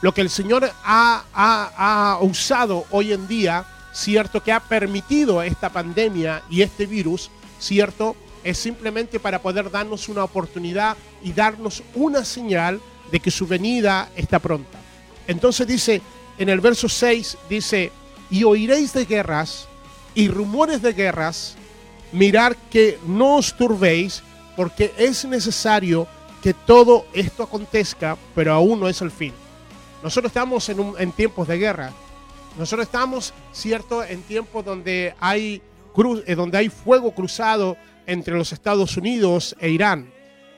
Lo 0.01 0.11
que 0.11 0.21
el 0.21 0.31
Señor 0.31 0.71
ha, 0.83 2.17
usado 2.21 2.85
hoy 2.89 3.13
en 3.13 3.27
día, 3.27 3.63
cierto, 3.93 4.41
que 4.41 4.51
ha 4.51 4.59
permitido 4.59 5.43
esta 5.43 5.69
pandemia 5.69 6.41
y 6.49 6.63
este 6.63 6.87
virus, 6.87 7.29
cierto, 7.59 8.15
es 8.43 8.57
simplemente 8.57 9.19
para 9.19 9.39
poder 9.39 9.69
darnos 9.69 10.09
una 10.09 10.23
oportunidad 10.23 10.97
y 11.21 11.31
darnos 11.31 11.83
una 11.93 12.25
señal 12.25 12.81
de 13.11 13.19
que 13.19 13.29
su 13.29 13.45
venida 13.45 14.09
está 14.15 14.39
pronta. 14.39 14.79
Entonces 15.27 15.67
dice, 15.67 16.01
en 16.39 16.49
el 16.49 16.59
verso 16.59 16.89
6 16.89 17.37
dice, 17.47 17.91
y 18.31 18.43
oiréis 18.43 18.93
de 18.93 19.05
guerras 19.05 19.67
y 20.15 20.29
rumores 20.29 20.81
de 20.81 20.93
guerras, 20.93 21.55
mirar 22.11 22.55
que 22.71 22.97
no 23.05 23.37
os 23.37 23.55
turbéis, 23.55 24.23
porque 24.55 24.93
es 24.97 25.25
necesario 25.25 26.07
que 26.41 26.53
todo 26.53 27.05
esto 27.13 27.43
acontezca, 27.43 28.17
pero 28.33 28.53
aún 28.53 28.79
no 28.79 28.87
es 28.87 29.01
el 29.01 29.11
fin. 29.11 29.33
Nosotros 30.01 30.31
estamos 30.31 30.67
en, 30.69 30.79
un, 30.79 30.95
en 30.99 31.11
tiempos 31.11 31.47
de 31.47 31.59
guerra. 31.59 31.91
Nosotros 32.57 32.87
estamos, 32.87 33.33
cierto, 33.53 34.03
en 34.03 34.23
tiempos 34.23 34.65
donde 34.65 35.13
hay 35.19 35.61
eh, 36.25 36.35
donde 36.35 36.57
hay 36.57 36.69
fuego 36.69 37.11
cruzado 37.11 37.75
entre 38.05 38.35
los 38.35 38.53
Estados 38.53 38.95
Unidos 38.95 39.55
e 39.59 39.69
Irán. 39.69 40.11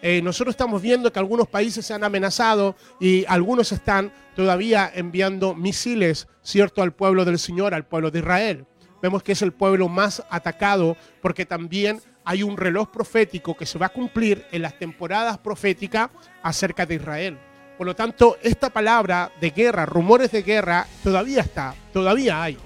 Eh, 0.06 0.22
nosotros 0.22 0.52
estamos 0.52 0.82
viendo 0.82 1.14
que 1.14 1.20
algunos 1.20 1.48
países 1.48 1.86
se 1.86 1.94
han 1.94 2.04
amenazado 2.04 2.76
y 3.00 3.24
algunos 3.26 3.72
están 3.72 4.12
todavía 4.36 4.92
enviando 4.94 5.56
misiles, 5.56 6.28
¿cierto?, 6.42 6.82
al 6.82 6.92
pueblo 6.92 7.24
del 7.24 7.40
Señor, 7.40 7.74
al 7.74 7.86
pueblo 7.86 8.12
de 8.12 8.20
Israel. 8.20 8.66
Vemos 9.02 9.24
que 9.24 9.32
es 9.32 9.42
el 9.42 9.54
pueblo 9.54 9.88
más 9.88 10.22
atacado 10.30 10.98
porque 11.22 11.46
también 11.46 12.02
hay 12.26 12.44
un 12.44 12.58
reloj 12.58 12.90
profético 12.92 13.56
que 13.56 13.66
se 13.66 13.80
va 13.80 13.86
a 13.86 13.94
cumplir 13.94 14.46
en 14.52 14.64
las 14.64 14.78
temporadas 14.78 15.38
proféticas 15.38 16.10
acerca 16.42 16.86
de 16.86 16.96
Israel. 16.96 17.40
Por 17.78 17.88
lo 17.88 17.96
tanto, 17.96 18.38
esta 18.44 18.72
palabra 18.72 19.32
de 19.40 19.52
guerra, 19.52 19.86
rumores 19.86 20.32
de 20.32 20.44
guerra, 20.44 20.86
todavía 21.02 21.40
está, 21.40 21.76
todavía 21.94 22.44
hay. 22.44 22.58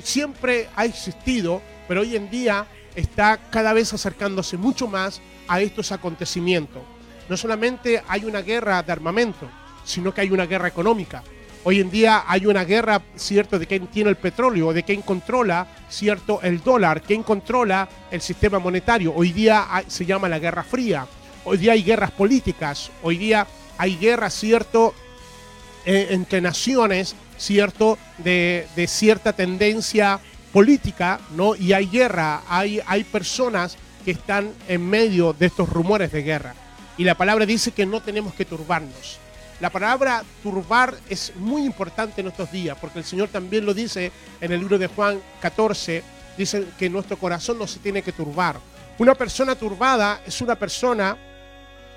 Siempre 0.00 0.68
ha 0.76 0.84
existido, 0.84 1.60
pero 1.88 2.02
hoy 2.02 2.14
en 2.14 2.30
día 2.30 2.68
está 2.94 3.36
cada 3.50 3.72
vez 3.72 3.92
acercándose 3.92 4.56
mucho 4.56 4.86
más 4.86 5.20
a 5.48 5.60
estos 5.60 5.92
acontecimientos. 5.92 6.82
No 7.28 7.36
solamente 7.36 8.02
hay 8.08 8.24
una 8.24 8.42
guerra 8.42 8.82
de 8.82 8.92
armamento, 8.92 9.48
sino 9.84 10.12
que 10.12 10.22
hay 10.22 10.30
una 10.30 10.46
guerra 10.46 10.68
económica. 10.68 11.22
Hoy 11.66 11.80
en 11.80 11.90
día 11.90 12.24
hay 12.26 12.44
una 12.44 12.64
guerra, 12.64 13.00
cierto, 13.16 13.58
de 13.58 13.66
quién 13.66 13.86
tiene 13.86 14.10
el 14.10 14.16
petróleo, 14.16 14.74
de 14.74 14.82
quién 14.82 15.00
controla, 15.00 15.66
cierto, 15.88 16.40
el 16.42 16.62
dólar, 16.62 17.00
quién 17.00 17.22
controla 17.22 17.88
el 18.10 18.20
sistema 18.20 18.58
monetario. 18.58 19.14
Hoy 19.14 19.32
día 19.32 19.66
se 19.86 20.04
llama 20.04 20.28
la 20.28 20.38
Guerra 20.38 20.62
Fría. 20.62 21.06
Hoy 21.44 21.56
día 21.56 21.72
hay 21.72 21.82
guerras 21.82 22.10
políticas. 22.10 22.90
Hoy 23.02 23.16
día 23.16 23.46
hay 23.78 23.96
guerras, 23.96 24.34
cierto, 24.34 24.92
eh, 25.86 26.08
entre 26.10 26.42
naciones, 26.42 27.16
¿cierto? 27.38 27.96
De, 28.18 28.66
de 28.76 28.86
cierta 28.86 29.32
tendencia 29.32 30.20
política, 30.52 31.18
¿no? 31.34 31.56
Y 31.56 31.72
hay 31.72 31.86
guerra, 31.86 32.42
hay, 32.46 32.82
hay 32.86 33.04
personas 33.04 33.78
que 34.04 34.12
están 34.12 34.52
en 34.68 34.88
medio 34.88 35.32
de 35.32 35.46
estos 35.46 35.68
rumores 35.68 36.12
de 36.12 36.22
guerra. 36.22 36.54
Y 36.96 37.04
la 37.04 37.16
palabra 37.16 37.46
dice 37.46 37.72
que 37.72 37.86
no 37.86 38.00
tenemos 38.00 38.34
que 38.34 38.44
turbarnos. 38.44 39.18
La 39.60 39.70
palabra 39.70 40.22
turbar 40.42 40.94
es 41.08 41.32
muy 41.36 41.64
importante 41.64 42.20
en 42.20 42.28
estos 42.28 42.50
días, 42.50 42.76
porque 42.80 42.98
el 42.98 43.04
Señor 43.04 43.28
también 43.28 43.64
lo 43.64 43.72
dice 43.72 44.12
en 44.40 44.52
el 44.52 44.60
libro 44.60 44.78
de 44.78 44.88
Juan 44.88 45.20
14, 45.40 46.02
dice 46.36 46.66
que 46.78 46.90
nuestro 46.90 47.16
corazón 47.16 47.58
no 47.58 47.66
se 47.66 47.78
tiene 47.78 48.02
que 48.02 48.12
turbar. 48.12 48.58
Una 48.98 49.14
persona 49.14 49.54
turbada 49.54 50.22
es 50.26 50.40
una 50.40 50.56
persona 50.56 51.16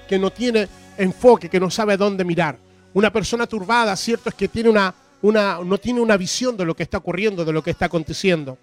que 0.08 0.18
no 0.18 0.32
tiene 0.32 0.68
enfoque, 0.98 1.50
que 1.50 1.60
no 1.60 1.70
sabe 1.70 1.98
dónde 1.98 2.24
mirar. 2.24 2.58
Una 2.94 3.12
persona 3.12 3.46
turbada, 3.46 3.96
cierto, 3.96 4.30
es 4.30 4.36
que 4.36 4.48
tiene 4.48 4.70
una, 4.70 4.94
una, 5.22 5.60
no 5.64 5.78
tiene 5.78 6.00
una 6.00 6.18
visión 6.18 6.58
de 6.58 6.66
lo 6.66 6.76
que 6.76 6.84
está 6.84 6.98
ocurriendo, 6.98 7.44
de 7.44 7.54
lo 7.54 7.62
que 7.62 7.72
está 7.72 7.86
aconteciendo. 7.86 8.58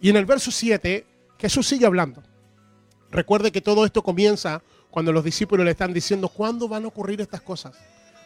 Y 0.00 0.08
en 0.08 0.16
el 0.16 0.24
verso 0.24 0.50
7, 0.50 1.04
Jesús 1.38 1.66
sigue 1.66 1.86
hablando. 1.86 2.22
Recuerde 3.16 3.50
que 3.50 3.62
todo 3.62 3.86
esto 3.86 4.02
comienza 4.02 4.62
cuando 4.90 5.10
los 5.10 5.24
discípulos 5.24 5.64
le 5.64 5.70
están 5.70 5.94
diciendo, 5.94 6.28
¿cuándo 6.28 6.68
van 6.68 6.84
a 6.84 6.88
ocurrir 6.88 7.18
estas 7.22 7.40
cosas? 7.40 7.74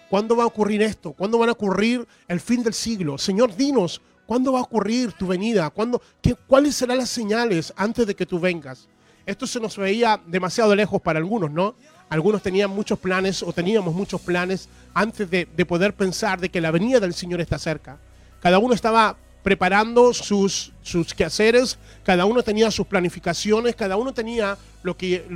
¿Cuándo 0.09 0.35
va 0.35 0.42
a 0.42 0.47
ocurrir 0.49 0.82
esto? 0.82 1.12
¿Cuándo 1.12 1.38
van 1.38 1.49
a 1.49 1.52
ocurrir 1.52 2.09
el 2.26 2.40
fin 2.40 2.64
del 2.64 2.75
siglo? 2.75 3.16
Señor, 3.16 3.54
dinos, 3.54 4.02
¿cuándo 4.26 4.52
va 4.52 4.59
a 4.59 4.62
ocurrir 4.62 5.12
tu 5.12 5.28
venida? 5.28 5.70
¿Cuándo, 5.70 6.02
qué, 6.20 6.35
¿Cuáles 6.35 6.75
serán 6.75 6.99
las 6.99 7.09
señales 7.09 7.73
antes 7.76 8.04
de 8.04 8.16
que 8.16 8.26
tú 8.26 8.40
vengas? 8.40 8.88
Esto 9.25 9.47
se 9.47 9.61
nos 9.61 9.76
veía 9.76 10.20
demasiado 10.26 10.75
lejos 10.75 11.00
para 11.00 11.20
algunos, 11.20 11.52
¿no? 11.52 11.76
Algunos 12.09 12.42
tenían 12.42 12.70
muchos 12.70 12.99
planes 12.99 13.44
o 13.44 13.52
teníamos 13.52 13.94
muchos 13.94 14.20
planes 14.20 14.68
antes 14.92 15.30
de, 15.30 15.47
de 15.56 15.66
poder 15.66 15.94
pensar 15.94 16.40
de 16.40 16.49
que 16.49 16.61
la 16.61 16.73
venida 16.73 16.99
del 16.99 17.14
Señor 17.14 17.40
está 17.40 17.61
cerca. 17.61 18.00
Cada 18.40 18.59
uno 18.59 18.75
estaba 18.75 19.16
preparando 19.42 20.12
sus, 20.12 20.73
sus 20.82 21.14
quehaceres, 21.14 21.78
cada 22.04 22.25
uno 22.25 22.42
tenía 22.42 22.70
sus 22.70 22.87
planificaciones, 22.87 23.75
cada 23.75 23.97
uno 23.97 24.12
tenía 24.12 24.59
lo 24.82 24.97
que, 24.97 25.26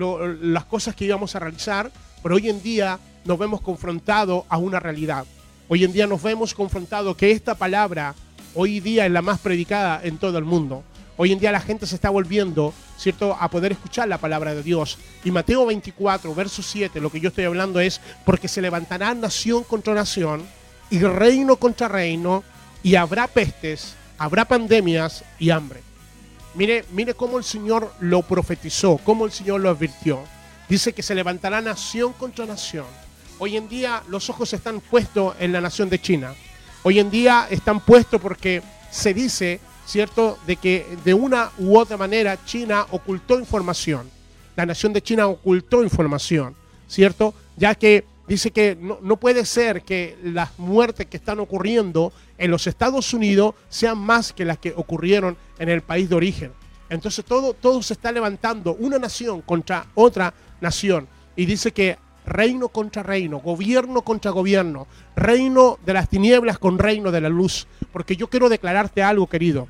las 0.40 0.64
cosas 0.64 0.94
que 0.94 1.04
íbamos 1.04 1.34
a 1.34 1.38
realizar, 1.38 1.90
pero 2.22 2.36
hoy 2.36 2.48
en 2.48 2.62
día 2.62 2.98
nos 3.24 3.38
vemos 3.38 3.60
confrontados 3.60 4.44
a 4.48 4.58
una 4.58 4.80
realidad. 4.80 5.24
Hoy 5.68 5.84
en 5.84 5.92
día 5.92 6.06
nos 6.06 6.22
vemos 6.22 6.54
confrontados 6.54 7.16
que 7.16 7.30
esta 7.30 7.54
palabra 7.54 8.14
hoy 8.54 8.80
día 8.80 9.06
es 9.06 9.12
la 9.12 9.22
más 9.22 9.40
predicada 9.40 10.00
en 10.02 10.18
todo 10.18 10.38
el 10.38 10.44
mundo. 10.44 10.84
Hoy 11.16 11.32
en 11.32 11.38
día 11.38 11.52
la 11.52 11.60
gente 11.60 11.86
se 11.86 11.94
está 11.94 12.10
volviendo, 12.10 12.74
¿cierto?, 12.98 13.36
a 13.38 13.48
poder 13.48 13.72
escuchar 13.72 14.08
la 14.08 14.18
palabra 14.18 14.54
de 14.54 14.62
Dios. 14.62 14.98
Y 15.22 15.30
Mateo 15.30 15.64
24, 15.64 16.34
verso 16.34 16.62
7, 16.62 17.00
lo 17.00 17.10
que 17.10 17.20
yo 17.20 17.28
estoy 17.28 17.44
hablando 17.44 17.78
es, 17.78 18.00
porque 18.24 18.48
se 18.48 18.60
levantará 18.60 19.14
nación 19.14 19.62
contra 19.62 19.94
nación 19.94 20.42
y 20.90 20.98
reino 20.98 21.56
contra 21.56 21.88
reino, 21.88 22.42
y 22.84 22.96
habrá 22.96 23.26
pestes, 23.26 23.94
habrá 24.18 24.44
pandemias 24.44 25.24
y 25.38 25.50
hambre. 25.50 25.80
Mire, 26.54 26.84
mire 26.92 27.14
cómo 27.14 27.38
el 27.38 27.44
Señor 27.44 27.90
lo 27.98 28.22
profetizó, 28.22 28.98
cómo 28.98 29.24
el 29.24 29.32
Señor 29.32 29.62
lo 29.62 29.70
advirtió. 29.70 30.20
Dice 30.68 30.92
que 30.92 31.02
se 31.02 31.14
levantará 31.14 31.62
nación 31.62 32.12
contra 32.12 32.44
nación. 32.44 32.84
Hoy 33.38 33.56
en 33.56 33.68
día 33.68 34.02
los 34.08 34.28
ojos 34.28 34.52
están 34.52 34.80
puestos 34.80 35.34
en 35.40 35.50
la 35.50 35.62
nación 35.62 35.88
de 35.88 35.98
China. 35.98 36.34
Hoy 36.82 37.00
en 37.00 37.10
día 37.10 37.48
están 37.50 37.80
puestos 37.80 38.20
porque 38.20 38.62
se 38.90 39.14
dice, 39.14 39.60
¿cierto?, 39.86 40.38
de 40.46 40.56
que 40.56 40.86
de 41.04 41.14
una 41.14 41.50
u 41.58 41.78
otra 41.78 41.96
manera 41.96 42.38
China 42.44 42.86
ocultó 42.90 43.38
información. 43.40 44.10
La 44.56 44.66
nación 44.66 44.92
de 44.92 45.02
China 45.02 45.26
ocultó 45.26 45.82
información, 45.82 46.54
¿cierto? 46.86 47.34
Ya 47.56 47.74
que 47.74 48.04
dice 48.28 48.50
que 48.50 48.76
no, 48.78 48.98
no 49.00 49.16
puede 49.16 49.46
ser 49.46 49.82
que 49.82 50.18
las 50.22 50.58
muertes 50.58 51.06
que 51.06 51.16
están 51.16 51.40
ocurriendo 51.40 52.12
en 52.38 52.50
los 52.50 52.66
Estados 52.66 53.12
Unidos 53.14 53.54
sean 53.68 53.98
más 53.98 54.32
que 54.32 54.44
las 54.44 54.58
que 54.58 54.72
ocurrieron 54.76 55.36
en 55.58 55.68
el 55.68 55.82
país 55.82 56.08
de 56.08 56.16
origen. 56.16 56.52
Entonces 56.90 57.24
todo, 57.24 57.54
todo 57.54 57.82
se 57.82 57.94
está 57.94 58.12
levantando, 58.12 58.74
una 58.74 58.98
nación 58.98 59.40
contra 59.42 59.86
otra 59.94 60.34
nación. 60.60 61.08
Y 61.36 61.46
dice 61.46 61.72
que 61.72 61.98
reino 62.26 62.68
contra 62.68 63.02
reino, 63.02 63.38
gobierno 63.38 64.02
contra 64.02 64.30
gobierno, 64.30 64.86
reino 65.16 65.78
de 65.84 65.92
las 65.92 66.08
tinieblas 66.08 66.58
con 66.58 66.78
reino 66.78 67.10
de 67.10 67.20
la 67.20 67.28
luz. 67.28 67.66
Porque 67.92 68.16
yo 68.16 68.28
quiero 68.28 68.48
declararte 68.48 69.02
algo, 69.02 69.26
querido. 69.26 69.68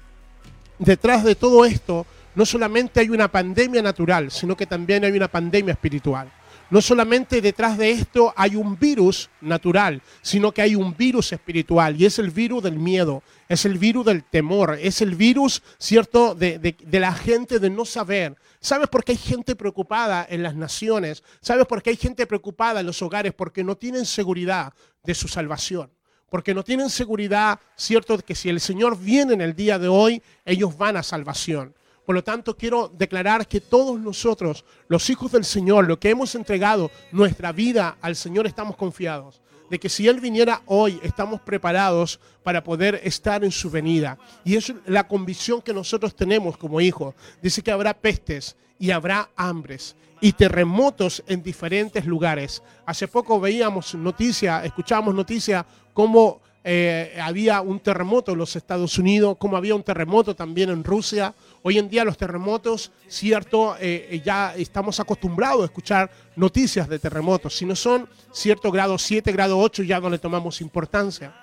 Detrás 0.79 1.24
de 1.24 1.35
todo 1.35 1.64
esto, 1.64 2.07
no 2.35 2.44
solamente 2.44 3.00
hay 3.00 3.11
una 3.11 3.29
pandemia 3.29 3.83
natural, 3.83 4.31
sino 4.31 4.57
que 4.57 4.66
también 4.66 5.05
hay 5.05 5.12
una 5.12 5.29
pandemia 5.29 5.72
espiritual. 5.72 6.31
No 6.70 6.81
solamente 6.81 7.40
detrás 7.40 7.77
de 7.79 7.90
esto 7.90 8.33
hay 8.37 8.57
un 8.57 8.79
virus 8.79 9.31
natural, 9.40 10.00
sino 10.22 10.53
que 10.53 10.62
hay 10.62 10.74
un 10.74 10.96
virus 10.96 11.33
espiritual 11.33 12.00
y 12.00 12.07
es 12.07 12.18
el 12.18 12.31
virus 12.31 12.62
del 12.62 12.79
miedo, 12.79 13.22
es 13.48 13.64
el 13.64 13.79
virus 13.79 14.07
del 14.07 14.24
temor, 14.24 14.79
es 14.81 15.00
el 15.03 15.14
virus, 15.14 15.62
¿cierto?, 15.79 16.35
de, 16.35 16.59
de- 16.59 17.00
la 17.00 17.12
gente 17.12 17.59
de 17.59 17.70
no 17.70 17.85
saber. 17.85 18.37
¿Sabes 18.61 18.88
por 18.88 19.05
qué 19.05 19.12
hay 19.12 19.18
gente 19.18 19.55
preocupada 19.55 20.27
en 20.29 20.42
las 20.42 20.55
naciones? 20.55 21.22
¿Sabes 21.40 21.66
por 21.66 21.83
qué 21.83 21.90
hay 21.90 21.96
gente 21.96 22.27
preocupada 22.27 22.81
en 22.81 22.87
los 22.87 23.03
hogares? 23.03 23.35
Porque 23.35 23.62
no 23.62 23.77
tienen 23.77 24.07
seguridad 24.07 24.72
de 25.03 25.14
su 25.14 25.29
salvación 25.29 25.90
porque 26.31 26.53
no 26.53 26.64
tienen 26.64 26.90
seguridad, 26.90 27.61
cierto, 27.77 28.16
de 28.16 28.24
que 28.24 28.35
si 28.35 28.48
el 28.48 28.59
Señor 28.59 28.98
viene 28.98 29.35
en 29.35 29.40
el 29.40 29.55
día 29.55 29.79
de 29.79 29.87
hoy, 29.87 30.20
ellos 30.44 30.77
van 30.77 30.96
a 30.96 31.05
salvación. 31.05 31.72
Por 32.05 32.14
lo 32.14 32.23
tanto, 32.23 32.57
quiero 32.57 32.88
declarar 32.88 33.47
que 33.49 33.61
todos 33.61 33.99
nosotros, 33.99 34.64
los 34.88 35.09
hijos 35.11 35.33
del 35.33 35.45
Señor, 35.45 35.87
lo 35.87 35.99
que 35.99 36.11
hemos 36.11 36.35
entregado 36.35 36.90
nuestra 37.12 37.53
vida 37.53 37.97
al 38.01 38.17
Señor, 38.17 38.47
estamos 38.47 38.77
confiados 38.77 39.40
de 39.71 39.79
que 39.79 39.88
si 39.88 40.07
Él 40.07 40.21
viniera 40.21 40.62
hoy, 40.67 41.01
estamos 41.03 41.40
preparados 41.40 42.21
para 42.43 42.62
poder 42.62 43.01
estar 43.03 43.45
en 43.45 43.51
su 43.51 43.71
venida. 43.71 44.19
Y 44.45 44.57
es 44.57 44.73
la 44.87 45.09
convicción 45.09 45.62
que 45.62 45.73
nosotros 45.73 46.14
tenemos 46.14 46.57
como 46.57 46.81
hijos. 46.81 47.14
Dice 47.43 47.62
que 47.62 47.71
habrá 47.73 47.95
pestes 47.95 48.57
y 48.79 48.90
habrá 48.90 49.31
hambres 49.37 49.97
y 50.21 50.33
terremotos 50.33 51.23
en 51.27 51.43
diferentes 51.43 52.07
lugares. 52.07 52.62
Hace 52.87 53.09
poco 53.09 53.40
veíamos 53.40 53.95
noticia, 53.95 54.64
escuchábamos 54.64 55.14
noticia 55.14 55.67
cómo 55.93 56.40
eh, 56.66 57.18
había 57.22 57.61
un 57.61 57.79
terremoto 57.79 58.33
en 58.33 58.38
los 58.38 58.57
Estados 58.57 58.98
Unidos, 58.98 59.37
cómo 59.38 59.59
había 59.59 59.74
un 59.74 59.83
terremoto 59.83 60.35
también 60.35 60.70
en 60.70 60.83
Rusia. 60.83 61.35
Hoy 61.62 61.79
en 61.79 61.90
día 61.90 62.05
los 62.05 62.16
terremotos, 62.16 62.90
cierto, 63.07 63.77
eh, 63.79 64.22
ya 64.24 64.55
estamos 64.57 64.98
acostumbrados 64.98 65.61
a 65.61 65.64
escuchar 65.66 66.11
noticias 66.37 66.88
de 66.88 66.98
terremotos. 66.98 67.55
Si 67.55 67.66
no 67.66 67.77
son 67.77 68.09
cierto 68.33 68.72
grado 68.72 68.96
7, 68.96 69.31
grado 69.33 69.59
8, 69.59 69.83
ya 69.83 70.00
no 70.00 70.09
le 70.09 70.18
tomamos 70.18 70.62
importancia. 70.62 71.35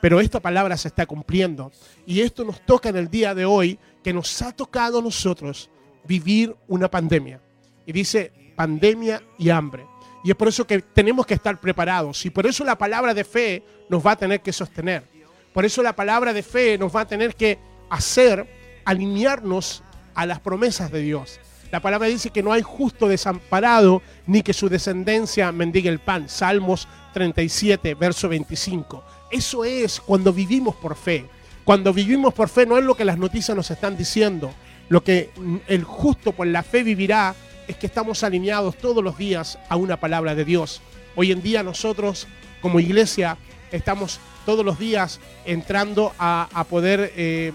Pero 0.00 0.18
esta 0.18 0.40
palabra 0.40 0.78
se 0.78 0.88
está 0.88 1.04
cumpliendo. 1.04 1.70
Y 2.06 2.22
esto 2.22 2.42
nos 2.42 2.64
toca 2.64 2.88
en 2.88 2.96
el 2.96 3.10
día 3.10 3.34
de 3.34 3.44
hoy, 3.44 3.78
que 4.02 4.14
nos 4.14 4.40
ha 4.40 4.52
tocado 4.52 5.00
a 5.00 5.02
nosotros 5.02 5.68
vivir 6.04 6.56
una 6.68 6.90
pandemia. 6.90 7.38
Y 7.84 7.92
dice 7.92 8.32
pandemia 8.56 9.22
y 9.38 9.50
hambre. 9.50 9.89
Y 10.22 10.30
es 10.30 10.36
por 10.36 10.48
eso 10.48 10.66
que 10.66 10.80
tenemos 10.80 11.26
que 11.26 11.34
estar 11.34 11.60
preparados. 11.60 12.24
Y 12.26 12.30
por 12.30 12.46
eso 12.46 12.64
la 12.64 12.76
palabra 12.76 13.14
de 13.14 13.24
fe 13.24 13.62
nos 13.88 14.04
va 14.04 14.12
a 14.12 14.16
tener 14.16 14.40
que 14.40 14.52
sostener. 14.52 15.04
Por 15.52 15.64
eso 15.64 15.82
la 15.82 15.96
palabra 15.96 16.32
de 16.32 16.42
fe 16.42 16.78
nos 16.78 16.94
va 16.94 17.02
a 17.02 17.08
tener 17.08 17.34
que 17.34 17.58
hacer 17.88 18.46
alinearnos 18.84 19.82
a 20.14 20.26
las 20.26 20.40
promesas 20.40 20.90
de 20.92 21.00
Dios. 21.00 21.40
La 21.70 21.80
palabra 21.80 22.08
dice 22.08 22.30
que 22.30 22.42
no 22.42 22.52
hay 22.52 22.62
justo 22.62 23.08
desamparado 23.08 24.02
ni 24.26 24.42
que 24.42 24.52
su 24.52 24.68
descendencia 24.68 25.52
mendigue 25.52 25.88
el 25.88 26.00
pan. 26.00 26.28
Salmos 26.28 26.88
37, 27.14 27.94
verso 27.94 28.28
25. 28.28 29.04
Eso 29.30 29.64
es 29.64 30.00
cuando 30.00 30.32
vivimos 30.32 30.74
por 30.76 30.96
fe. 30.96 31.26
Cuando 31.64 31.92
vivimos 31.92 32.34
por 32.34 32.48
fe 32.48 32.66
no 32.66 32.76
es 32.76 32.84
lo 32.84 32.96
que 32.96 33.04
las 33.04 33.18
noticias 33.18 33.56
nos 33.56 33.70
están 33.70 33.96
diciendo. 33.96 34.52
lo 34.88 35.04
que 35.04 35.30
el 35.68 35.84
justo 35.84 36.32
por 36.32 36.48
la 36.48 36.64
fe 36.64 36.82
vivirá 36.82 37.36
es 37.70 37.76
que 37.76 37.86
estamos 37.86 38.24
alineados 38.24 38.76
todos 38.76 39.02
los 39.02 39.16
días 39.16 39.56
a 39.68 39.76
una 39.76 39.98
palabra 39.98 40.34
de 40.34 40.44
Dios. 40.44 40.82
Hoy 41.14 41.30
en 41.30 41.40
día 41.40 41.62
nosotros 41.62 42.26
como 42.60 42.80
iglesia 42.80 43.38
estamos 43.70 44.18
todos 44.44 44.64
los 44.64 44.76
días 44.76 45.20
entrando 45.44 46.12
a, 46.18 46.48
poder 46.68 47.12
eh, 47.14 47.52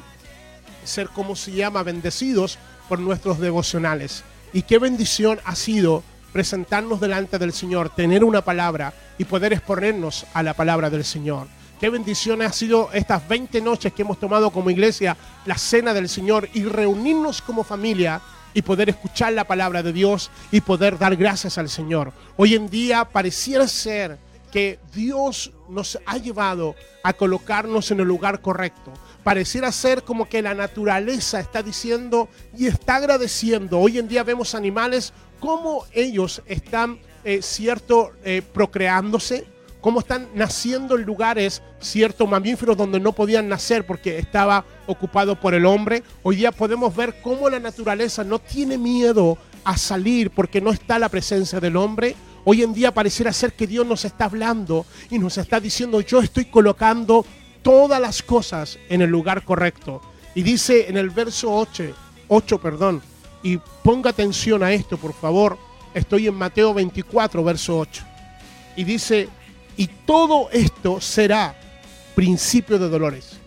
ser, 0.85 1.09
como 1.09 1.35
se 1.35 1.51
llama, 1.51 1.83
bendecidos 1.83 2.57
por 2.87 2.99
nuestros 2.99 3.39
devocionales. 3.39 4.23
Y 4.53 4.61
qué 4.61 4.79
bendición 4.79 5.41
ha 5.43 5.53
sido 5.53 6.01
presentarnos 6.31 7.01
delante 7.01 7.37
del 7.37 7.51
Señor, 7.51 7.89
tener 7.89 8.23
una 8.23 8.41
palabra 8.41 8.93
y 9.17 9.25
poder 9.25 9.51
exponernos 9.51 10.25
a 10.33 10.43
la 10.43 10.53
palabra 10.53 10.89
del 10.89 11.03
Señor. 11.03 11.47
Qué 11.77 11.89
bendición 11.89 12.41
ha 12.41 12.53
sido 12.53 12.89
estas 12.93 13.27
20 13.27 13.59
noches 13.59 13.91
que 13.91 14.03
hemos 14.03 14.17
tomado 14.17 14.49
como 14.51 14.69
iglesia 14.69 15.17
la 15.45 15.57
cena 15.57 15.93
del 15.93 16.07
Señor 16.07 16.47
y 16.53 16.63
reunirnos 16.63 17.41
como 17.41 17.65
familia 17.65 18.21
y 18.55 18.63
poder 18.63 18.89
escuchar 18.89 19.33
la 19.33 19.43
palabra 19.43 19.83
de 19.83 19.93
Dios 19.93 20.31
y 20.49 20.61
poder 20.61 20.97
dar 20.97 21.15
gracias 21.15 21.59
al 21.59 21.69
Señor. 21.69 22.13
Hoy 22.37 22.55
en 22.55 22.69
día 22.69 23.05
pareciera 23.05 23.67
ser 23.67 24.17
que 24.51 24.79
Dios 24.93 25.51
nos 25.67 25.99
ha 26.05 26.17
llevado 26.17 26.75
a 27.03 27.11
colocarnos 27.11 27.91
en 27.91 27.99
el 27.99 28.07
lugar 28.07 28.39
correcto. 28.39 28.93
Pareciera 29.21 29.71
ser 29.73 30.03
como 30.03 30.29
que 30.29 30.41
la 30.41 30.53
naturaleza 30.53 31.41
está 31.41 31.61
diciendo 31.61 32.29
y 32.57 32.67
está 32.67 32.95
agradeciendo. 32.95 33.79
Hoy 33.79 33.99
en 33.99 34.07
día 34.07 34.23
vemos 34.23 34.55
animales 34.55 35.11
como 35.41 35.85
ellos 35.91 36.41
están, 36.45 36.99
eh, 37.25 37.41
cierto, 37.41 38.13
eh, 38.23 38.41
procreándose, 38.53 39.45
cómo 39.85 39.99
están 39.99 40.29
naciendo 40.33 40.95
en 40.95 41.03
lugares, 41.03 41.61
ciertos 41.79 42.27
mamíferos 42.27 42.75
donde 42.75 42.99
no 42.99 43.11
podían 43.11 43.47
nacer 43.47 43.85
porque 43.85 44.17
estaba 44.17 44.65
ocupado 44.87 45.39
por 45.39 45.53
el 45.53 45.63
hombre. 45.63 46.01
Hoy 46.23 46.37
día 46.37 46.51
podemos 46.51 46.95
ver 46.95 47.21
cómo 47.21 47.51
la 47.51 47.59
naturaleza 47.59 48.23
no 48.23 48.39
tiene 48.39 48.79
miedo 48.79 49.37
a 49.63 49.77
salir 49.77 50.31
porque 50.31 50.59
no 50.59 50.71
está 50.71 50.97
la 50.97 51.07
presencia 51.07 51.59
del 51.59 51.77
hombre. 51.77 52.15
Hoy 52.45 52.63
en 52.63 52.73
día 52.73 52.95
pareciera 52.95 53.31
ser 53.31 53.53
que 53.53 53.67
Dios 53.67 53.85
nos 53.85 54.05
está 54.05 54.25
hablando 54.25 54.87
y 55.11 55.19
nos 55.19 55.37
está 55.37 55.59
diciendo, 55.59 56.01
yo 56.01 56.19
estoy 56.19 56.45
colocando 56.45 57.23
todas 57.61 58.01
las 58.01 58.23
cosas 58.23 58.79
en 58.89 59.03
el 59.03 59.11
lugar 59.11 59.45
correcto. 59.45 60.01
Y 60.33 60.41
dice 60.41 60.89
en 60.89 60.97
el 60.97 61.11
verso 61.11 61.55
8, 61.55 61.83
8 62.29 62.59
perdón, 62.59 63.03
y 63.43 63.59
ponga 63.83 64.09
atención 64.09 64.63
a 64.63 64.71
esto, 64.71 64.97
por 64.97 65.13
favor. 65.13 65.59
Estoy 65.93 66.25
en 66.25 66.33
Mateo 66.33 66.73
24, 66.73 67.43
verso 67.43 67.77
8. 67.77 68.03
Y 68.77 68.83
dice, 68.83 69.29
y 69.77 69.87
todo 69.87 70.49
esto 70.51 71.01
será 71.01 71.55
principio 72.15 72.79
de 72.79 72.89
dolores. 72.89 73.37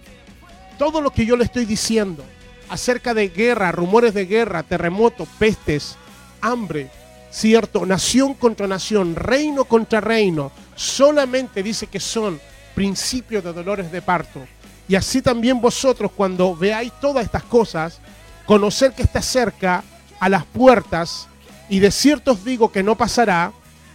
Todo 0.78 1.00
lo 1.00 1.10
que 1.10 1.26
yo 1.26 1.36
le 1.36 1.44
estoy 1.44 1.64
diciendo 1.64 2.24
acerca 2.68 3.14
de 3.14 3.28
guerra, 3.28 3.72
rumores 3.72 4.14
de 4.14 4.26
guerra, 4.26 4.62
terremotos, 4.62 5.28
pestes, 5.38 5.96
hambre, 6.40 6.90
cierto, 7.30 7.86
nación 7.86 8.34
contra 8.34 8.66
nación, 8.66 9.16
reino 9.16 9.64
contra 9.64 10.00
reino, 10.00 10.52
solamente 10.76 11.62
dice 11.62 11.86
que 11.86 12.00
son 12.00 12.40
principios 12.74 13.42
de 13.42 13.52
dolores 13.52 13.90
de 13.90 14.02
parto. 14.02 14.46
Y 14.86 14.94
así 14.94 15.20
también 15.20 15.60
vosotros 15.60 16.12
cuando 16.14 16.54
veáis 16.54 16.92
todas 17.00 17.24
estas 17.24 17.42
cosas, 17.42 18.00
conocer 18.46 18.92
que 18.92 19.02
está 19.02 19.20
cerca 19.20 19.82
a 20.20 20.28
las 20.28 20.44
puertas, 20.44 21.28
y 21.68 21.80
de 21.80 21.90
cierto 21.90 22.32
os 22.32 22.44
digo 22.44 22.72
que 22.72 22.82
no 22.82 22.96
pasará, 22.96 23.52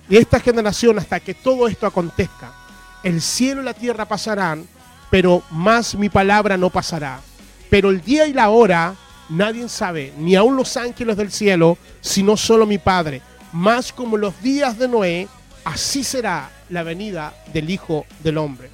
esta 0.09 0.39
generación 0.39 0.99
hasta 0.99 1.19
que 1.19 1.33
todo 1.33 1.67
esto 1.67 1.87
acontezca. 1.87 2.53
El 3.03 3.21
cielo 3.21 3.61
y 3.61 3.65
la 3.65 3.73
tierra 3.73 4.05
pasarán, 4.05 4.65
pero 5.09 5.43
más 5.51 5.95
mi 5.95 6.09
palabra 6.09 6.57
no 6.57 6.69
pasará. 6.69 7.19
Pero 7.69 7.89
el 7.89 8.01
día 8.01 8.27
y 8.27 8.33
la 8.33 8.49
hora 8.49 8.95
nadie 9.29 9.67
sabe, 9.69 10.13
ni 10.17 10.35
aun 10.35 10.55
los 10.55 10.77
ángeles 10.77 11.17
del 11.17 11.31
cielo, 11.31 11.77
sino 12.01 12.37
solo 12.37 12.65
mi 12.65 12.77
Padre. 12.77 13.21
Más 13.51 13.91
como 13.91 14.17
los 14.17 14.39
días 14.41 14.77
de 14.77 14.87
Noé, 14.87 15.27
así 15.63 16.03
será 16.03 16.49
la 16.69 16.83
venida 16.83 17.33
del 17.53 17.69
Hijo 17.69 18.05
del 18.23 18.37
Hombre. 18.37 18.69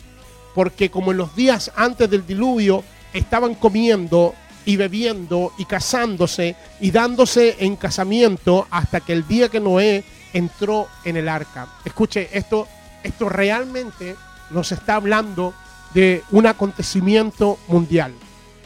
Porque 0.55 0.89
como 0.89 1.11
en 1.11 1.17
los 1.17 1.35
días 1.35 1.71
antes 1.75 2.09
del 2.09 2.25
diluvio 2.25 2.83
estaban 3.13 3.55
comiendo 3.55 4.35
y 4.65 4.75
bebiendo 4.75 5.53
y 5.57 5.65
casándose 5.65 6.55
y 6.79 6.91
dándose 6.91 7.55
en 7.59 7.75
casamiento 7.75 8.67
hasta 8.69 8.99
que 8.99 9.13
el 9.13 9.27
día 9.27 9.49
que 9.49 9.59
Noé 9.59 10.03
entró 10.33 10.87
en 11.03 11.17
el 11.17 11.29
arca. 11.29 11.67
Escuche, 11.85 12.29
esto, 12.33 12.67
esto 13.03 13.29
realmente 13.29 14.15
nos 14.49 14.71
está 14.71 14.95
hablando 14.95 15.53
de 15.93 16.23
un 16.31 16.47
acontecimiento 16.47 17.57
mundial. 17.67 18.13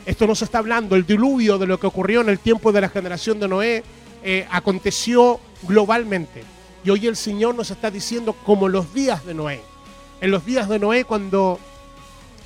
Esto 0.05 0.27
nos 0.27 0.41
está 0.41 0.57
hablando, 0.57 0.95
el 0.95 1.05
diluvio 1.05 1.57
de 1.57 1.67
lo 1.67 1.79
que 1.79 1.87
ocurrió 1.87 2.21
en 2.21 2.29
el 2.29 2.39
tiempo 2.39 2.71
de 2.71 2.81
la 2.81 2.89
generación 2.89 3.39
de 3.39 3.47
Noé, 3.47 3.83
eh, 4.23 4.45
aconteció 4.51 5.39
globalmente. 5.63 6.43
Y 6.83 6.89
hoy 6.89 7.07
el 7.07 7.15
Señor 7.15 7.55
nos 7.55 7.71
está 7.71 7.89
diciendo 7.89 8.33
como 8.45 8.67
los 8.67 8.93
días 8.93 9.25
de 9.25 9.33
Noé. 9.33 9.61
En 10.19 10.31
los 10.31 10.45
días 10.45 10.67
de 10.67 10.79
Noé, 10.79 11.05
cuando 11.05 11.59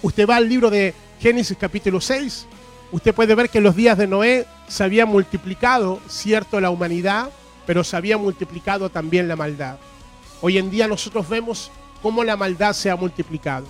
usted 0.03 0.27
va 0.27 0.35
al 0.35 0.47
libro 0.47 0.69
de 0.69 0.93
Génesis 1.19 1.57
capítulo 1.59 1.99
6, 1.99 2.45
usted 2.91 3.15
puede 3.15 3.33
ver 3.33 3.49
que 3.49 3.57
en 3.57 3.63
los 3.63 3.75
días 3.75 3.97
de 3.97 4.05
Noé 4.05 4.45
se 4.67 4.83
había 4.83 5.07
multiplicado, 5.07 5.99
cierto, 6.07 6.59
la 6.59 6.69
humanidad, 6.69 7.29
pero 7.67 7.83
se 7.83 7.97
había 7.97 8.17
multiplicado 8.17 8.89
también 8.89 9.27
la 9.27 9.35
maldad. 9.35 9.77
Hoy 10.41 10.57
en 10.57 10.71
día 10.71 10.87
nosotros 10.87 11.27
vemos 11.27 11.69
cómo 12.01 12.23
la 12.23 12.37
maldad 12.37 12.71
se 12.71 12.89
ha 12.89 12.95
multiplicado. 12.95 13.67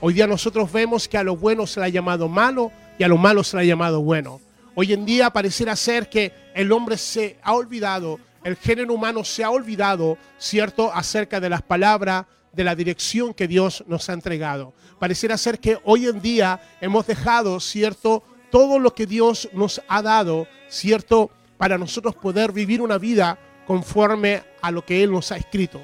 Hoy 0.00 0.14
día 0.14 0.26
nosotros 0.26 0.72
vemos 0.72 1.06
que 1.06 1.18
a 1.18 1.22
lo 1.22 1.36
bueno 1.36 1.66
se 1.66 1.78
le 1.78 1.86
ha 1.86 1.90
llamado 1.90 2.26
malo 2.26 2.72
y 2.98 3.04
a 3.04 3.08
lo 3.08 3.18
malo 3.18 3.44
se 3.44 3.56
le 3.56 3.62
ha 3.62 3.66
llamado 3.66 4.00
bueno. 4.00 4.40
Hoy 4.74 4.94
en 4.94 5.04
día 5.04 5.30
pareciera 5.30 5.76
ser 5.76 6.08
que 6.08 6.32
el 6.54 6.72
hombre 6.72 6.96
se 6.96 7.38
ha 7.42 7.52
olvidado, 7.52 8.18
el 8.42 8.56
género 8.56 8.94
humano 8.94 9.22
se 9.24 9.44
ha 9.44 9.50
olvidado, 9.50 10.16
¿cierto?, 10.38 10.90
acerca 10.92 11.38
de 11.38 11.50
las 11.50 11.62
palabras, 11.62 12.24
de 12.52 12.64
la 12.64 12.74
dirección 12.74 13.34
que 13.34 13.46
Dios 13.46 13.84
nos 13.86 14.08
ha 14.08 14.14
entregado. 14.14 14.72
Pareciera 14.98 15.36
ser 15.36 15.58
que 15.58 15.78
hoy 15.84 16.06
en 16.06 16.22
día 16.22 16.60
hemos 16.80 17.06
dejado, 17.06 17.60
¿cierto?, 17.60 18.22
todo 18.50 18.78
lo 18.78 18.94
que 18.94 19.06
Dios 19.06 19.50
nos 19.52 19.82
ha 19.86 20.00
dado, 20.00 20.46
¿cierto?, 20.68 21.30
para 21.56 21.78
nosotros 21.78 22.14
poder 22.14 22.52
vivir 22.52 22.80
una 22.80 22.98
vida 22.98 23.38
conforme 23.66 24.42
a 24.60 24.70
lo 24.70 24.84
que 24.84 25.02
Él 25.02 25.12
nos 25.12 25.32
ha 25.32 25.36
escrito. 25.36 25.80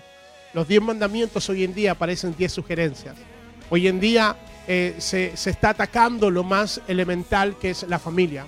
Los 0.53 0.67
diez 0.67 0.83
mandamientos 0.83 1.49
hoy 1.49 1.65
en 1.65 1.75
día 1.75 1.95
parecen 1.95 2.35
diez 2.37 2.53
sugerencias. 2.53 3.17
Hoy 3.71 3.87
en 3.87 4.01
día 4.01 4.37
eh, 4.67 4.97
se, 4.99 5.37
se 5.37 5.51
está 5.51 5.71
atacando 5.71 6.31
lo 6.31 6.43
más 6.43 6.81
elemental 6.89 7.57
que 7.59 7.71
es 7.71 7.85
la 7.85 7.99
familia. 7.99 8.47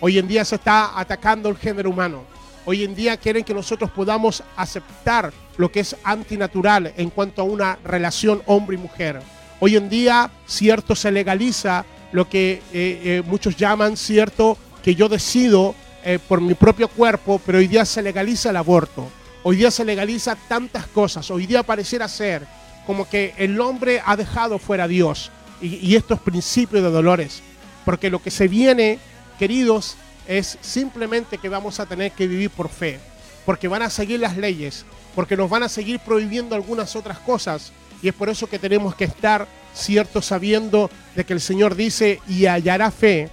Hoy 0.00 0.18
en 0.18 0.26
día 0.26 0.44
se 0.44 0.56
está 0.56 0.98
atacando 0.98 1.48
el 1.48 1.56
género 1.56 1.90
humano. 1.90 2.24
Hoy 2.64 2.84
en 2.84 2.94
día 2.94 3.16
quieren 3.16 3.44
que 3.44 3.54
nosotros 3.54 3.90
podamos 3.90 4.42
aceptar 4.56 5.32
lo 5.56 5.70
que 5.70 5.80
es 5.80 5.96
antinatural 6.04 6.92
en 6.96 7.10
cuanto 7.10 7.42
a 7.42 7.44
una 7.44 7.78
relación 7.84 8.42
hombre 8.46 8.76
y 8.76 8.80
mujer. 8.80 9.20
Hoy 9.60 9.76
en 9.76 9.88
día, 9.88 10.30
cierto, 10.46 10.94
se 10.94 11.12
legaliza 11.12 11.84
lo 12.12 12.28
que 12.28 12.62
eh, 12.72 13.00
eh, 13.04 13.22
muchos 13.26 13.56
llaman, 13.56 13.96
cierto, 13.96 14.56
que 14.82 14.94
yo 14.94 15.08
decido 15.08 15.74
eh, 16.04 16.18
por 16.18 16.40
mi 16.40 16.54
propio 16.54 16.88
cuerpo, 16.88 17.40
pero 17.44 17.58
hoy 17.58 17.68
día 17.68 17.84
se 17.84 18.02
legaliza 18.02 18.50
el 18.50 18.56
aborto. 18.56 19.08
Hoy 19.44 19.56
día 19.56 19.70
se 19.70 19.84
legaliza 19.84 20.36
tantas 20.48 20.86
cosas. 20.86 21.30
Hoy 21.30 21.46
día 21.46 21.62
pareciera 21.62 22.08
ser 22.08 22.46
como 22.86 23.08
que 23.08 23.34
el 23.36 23.60
hombre 23.60 24.02
ha 24.04 24.16
dejado 24.16 24.58
fuera 24.58 24.84
a 24.84 24.88
Dios 24.88 25.30
y, 25.60 25.76
y 25.76 25.96
estos 25.96 26.20
principios 26.20 26.82
de 26.82 26.90
dolores. 26.90 27.42
Porque 27.84 28.10
lo 28.10 28.22
que 28.22 28.30
se 28.30 28.48
viene, 28.48 28.98
queridos, 29.38 29.96
es 30.26 30.58
simplemente 30.60 31.38
que 31.38 31.48
vamos 31.48 31.80
a 31.80 31.86
tener 31.86 32.12
que 32.12 32.26
vivir 32.26 32.50
por 32.50 32.68
fe. 32.68 32.98
Porque 33.44 33.68
van 33.68 33.82
a 33.82 33.90
seguir 33.90 34.20
las 34.20 34.36
leyes, 34.36 34.84
porque 35.14 35.36
nos 35.36 35.50
van 35.50 35.64
a 35.64 35.68
seguir 35.68 36.00
prohibiendo 36.00 36.54
algunas 36.54 36.94
otras 36.96 37.18
cosas. 37.18 37.72
Y 38.02 38.08
es 38.08 38.14
por 38.14 38.28
eso 38.28 38.48
que 38.48 38.58
tenemos 38.58 38.94
que 38.94 39.04
estar 39.04 39.46
cierto 39.74 40.22
sabiendo 40.22 40.90
de 41.14 41.24
que 41.24 41.32
el 41.32 41.40
Señor 41.40 41.76
dice 41.76 42.20
y 42.28 42.46
hallará 42.46 42.90
fe 42.90 43.30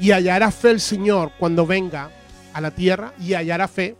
y 0.00 0.12
hallará 0.12 0.50
fe 0.50 0.70
el 0.70 0.80
Señor 0.80 1.32
cuando 1.38 1.66
venga 1.66 2.10
a 2.54 2.60
la 2.62 2.70
tierra 2.70 3.12
y 3.20 3.34
hallará 3.34 3.68
fe. 3.68 3.96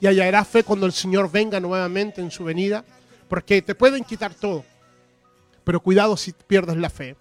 Y 0.00 0.08
hallará 0.08 0.44
fe 0.44 0.64
cuando 0.64 0.86
el 0.86 0.92
Señor 0.92 1.30
venga 1.30 1.60
nuevamente 1.60 2.20
en 2.20 2.32
su 2.32 2.42
venida. 2.42 2.84
Porque 3.28 3.62
te 3.62 3.76
pueden 3.76 4.02
quitar 4.02 4.34
todo. 4.34 4.64
Pero 5.62 5.80
cuidado 5.80 6.16
si 6.16 6.32
pierdes 6.32 6.76
la 6.76 6.90
fe. 6.90 7.16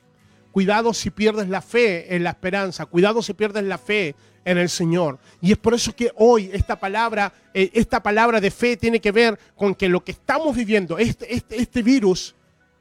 Cuidado 0.51 0.91
si 0.91 1.11
pierdes 1.11 1.47
la 1.49 1.61
fe 1.61 2.15
en 2.15 2.23
la 2.23 2.31
esperanza. 2.31 2.87
Cuidado 2.87 3.21
si 3.21 3.35
pierdes 3.35 3.63
la 3.63 3.77
fe 3.77 4.15
en 4.43 4.57
el 4.57 4.67
Señor. 4.67 5.19
Y 5.39 5.51
es 5.51 5.57
por 5.59 5.75
eso 5.75 5.95
que 5.95 6.11
hoy 6.15 6.49
esta 6.51 6.79
palabra, 6.79 7.31
eh, 7.53 7.69
esta 7.73 8.01
palabra 8.01 8.41
de 8.41 8.49
fe 8.49 8.75
tiene 8.75 8.99
que 8.99 9.11
ver 9.11 9.39
con 9.55 9.75
que 9.75 9.87
lo 9.87 10.03
que 10.03 10.13
estamos 10.13 10.55
viviendo, 10.55 10.97
este, 10.97 11.31
este, 11.31 11.61
este 11.61 11.83
virus, 11.83 12.33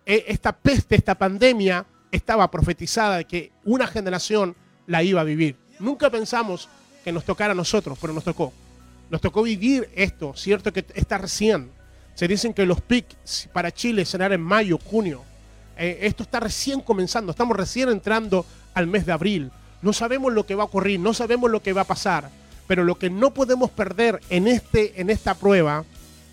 eh, 0.07 0.25
esta 0.27 0.57
peste, 0.57 0.97
esta 0.97 1.15
pandemia, 1.15 1.85
estaba 2.11 2.51
profetizada 2.51 3.19
de 3.19 3.25
que 3.27 3.53
una 3.65 3.87
generación 3.87 4.57
la 4.87 5.03
iba 5.03 5.21
a 5.21 5.25
vivir. 5.25 5.57
Nunca 5.79 6.11
pensamos 6.11 6.69
que 7.05 7.13
nos 7.13 7.25
tocara 7.25 7.53
a 7.53 7.57
nosotros, 7.57 7.99
pero 8.01 8.13
nos 8.13 8.25
tocó. 8.25 8.53
Nos 9.11 9.21
tocó 9.21 9.43
vivir 9.43 9.91
esto, 9.95 10.35
cierto 10.37 10.73
que 10.73 10.85
está 10.95 11.19
recién. 11.19 11.71
Se 12.15 12.29
dicen 12.29 12.53
que 12.53 12.67
los 12.67 12.81
PIC 12.81 13.07
para 13.53 13.73
Chile 13.73 14.05
serán 14.05 14.33
en 14.33 14.41
mayo, 14.41 14.79
junio. 14.79 15.23
Eh, 15.77 16.01
esto 16.03 16.23
está 16.23 16.41
recién 16.41 16.81
comenzando, 16.81 17.31
estamos 17.31 17.57
recién 17.57 17.89
entrando 17.89 18.45
al 18.75 18.87
mes 18.87 19.07
de 19.07 19.13
abril. 19.13 19.51
No 19.83 19.93
sabemos 19.93 20.33
lo 20.33 20.45
que 20.45 20.55
va 20.55 20.65
a 20.65 20.67
ocurrir, 20.67 21.01
no 21.01 21.15
sabemos 21.15 21.51
lo 21.51 21.63
que 21.63 21.73
va 21.73 21.83
a 21.83 21.87
pasar, 21.87 22.31
pero 22.67 22.85
lo 22.85 22.99
que 22.99 23.09
no 23.09 23.33
podemos 23.33 23.71
perder 23.71 24.21
en, 24.29 24.47
este, 24.47 25.01
en 25.01 25.09
esta 25.09 25.35
prueba, 25.35 25.85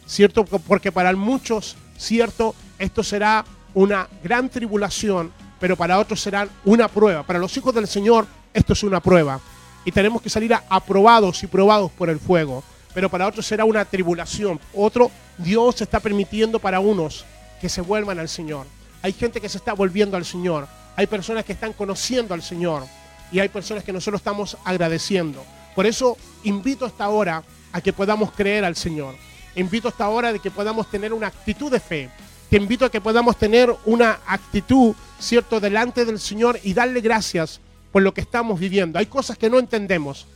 ¿cierto? 0.06 0.44
Porque 0.44 0.92
para 0.92 1.16
muchos, 1.16 1.78
¿cierto? 1.98 2.54
Esto 2.78 3.04
será 3.04 3.46
una 3.74 4.10
gran 4.22 4.50
tribulación, 4.50 5.32
pero 5.60 5.76
para 5.76 6.00
otros 6.00 6.22
será 6.22 6.48
una 6.66 6.88
prueba. 6.88 7.24
Para 7.24 7.40
los 7.40 7.56
hijos 7.58 7.74
del 7.74 7.88
Señor, 7.88 8.26
esto 8.54 8.74
es 8.74 8.84
una 8.84 9.00
prueba. 9.00 9.40
Y 9.86 9.92
tenemos 9.92 10.22
que 10.22 10.30
salir 10.30 10.54
aprobados 10.70 11.42
y 11.44 11.48
probados 11.48 11.92
por 11.92 12.10
el 12.10 12.20
fuego. 12.20 12.64
Pero 12.94 13.10
para 13.10 13.28
otros 13.28 13.46
será 13.46 13.64
una 13.64 13.86
tribulación. 13.86 14.60
Otro, 14.74 15.12
Dios 15.38 15.82
está 15.82 16.00
permitiendo 16.00 16.60
para 16.60 16.80
unos 16.80 17.26
que 17.62 17.70
se 17.70 17.82
vuelvan 17.82 18.20
al 18.20 18.30
Señor. 18.30 18.66
Hay 19.02 19.14
gente 19.14 19.40
que 19.40 19.50
se 19.50 19.58
está 19.58 19.74
volviendo 19.74 20.18
al 20.18 20.26
Señor. 20.26 20.68
Hay 20.96 21.08
personas 21.08 21.46
que 21.46 21.54
están 21.54 21.74
conociendo 21.74 22.34
al 22.34 22.42
Señor. 22.42 22.84
Y 23.32 23.40
hay 23.40 23.50
personas 23.50 23.84
que 23.84 23.94
nosotros 23.94 24.20
estamos 24.20 24.58
agradeciendo. 24.64 25.44
Por 25.76 25.86
eso 25.86 26.18
invito 26.44 26.86
a 26.86 26.88
esta 26.88 27.08
hora 27.10 27.44
a 27.72 27.82
que 27.82 27.94
podamos 27.94 28.32
creer 28.32 28.66
al 28.66 28.76
Señor. 28.76 29.16
Invito 29.56 29.88
a 29.88 29.92
esta 29.92 30.10
hora 30.10 30.34
de 30.34 30.40
que 30.40 30.52
podamos 30.52 30.90
tener 30.90 31.14
una 31.14 31.28
actitud 31.28 31.72
de 31.72 31.80
fe. 31.80 32.10
Te 32.50 32.58
invito 32.58 32.86
a 32.86 32.90
que 32.90 33.02
podamos 33.02 33.38
tener 33.38 33.76
una 33.86 34.20
actitud, 34.26 34.96
¿cierto?, 35.20 35.60
delante 35.60 36.06
del 36.06 36.20
Señor 36.20 36.60
y 36.64 36.74
darle 36.74 37.02
gracias 37.02 37.60
por 37.92 38.04
lo 38.04 38.14
que 38.14 38.22
estamos 38.22 38.60
viviendo. 38.60 39.00
Hay 39.00 39.08
cosas 39.08 39.38
que 39.38 39.50
no 39.50 39.60
entendemos, 39.60 40.28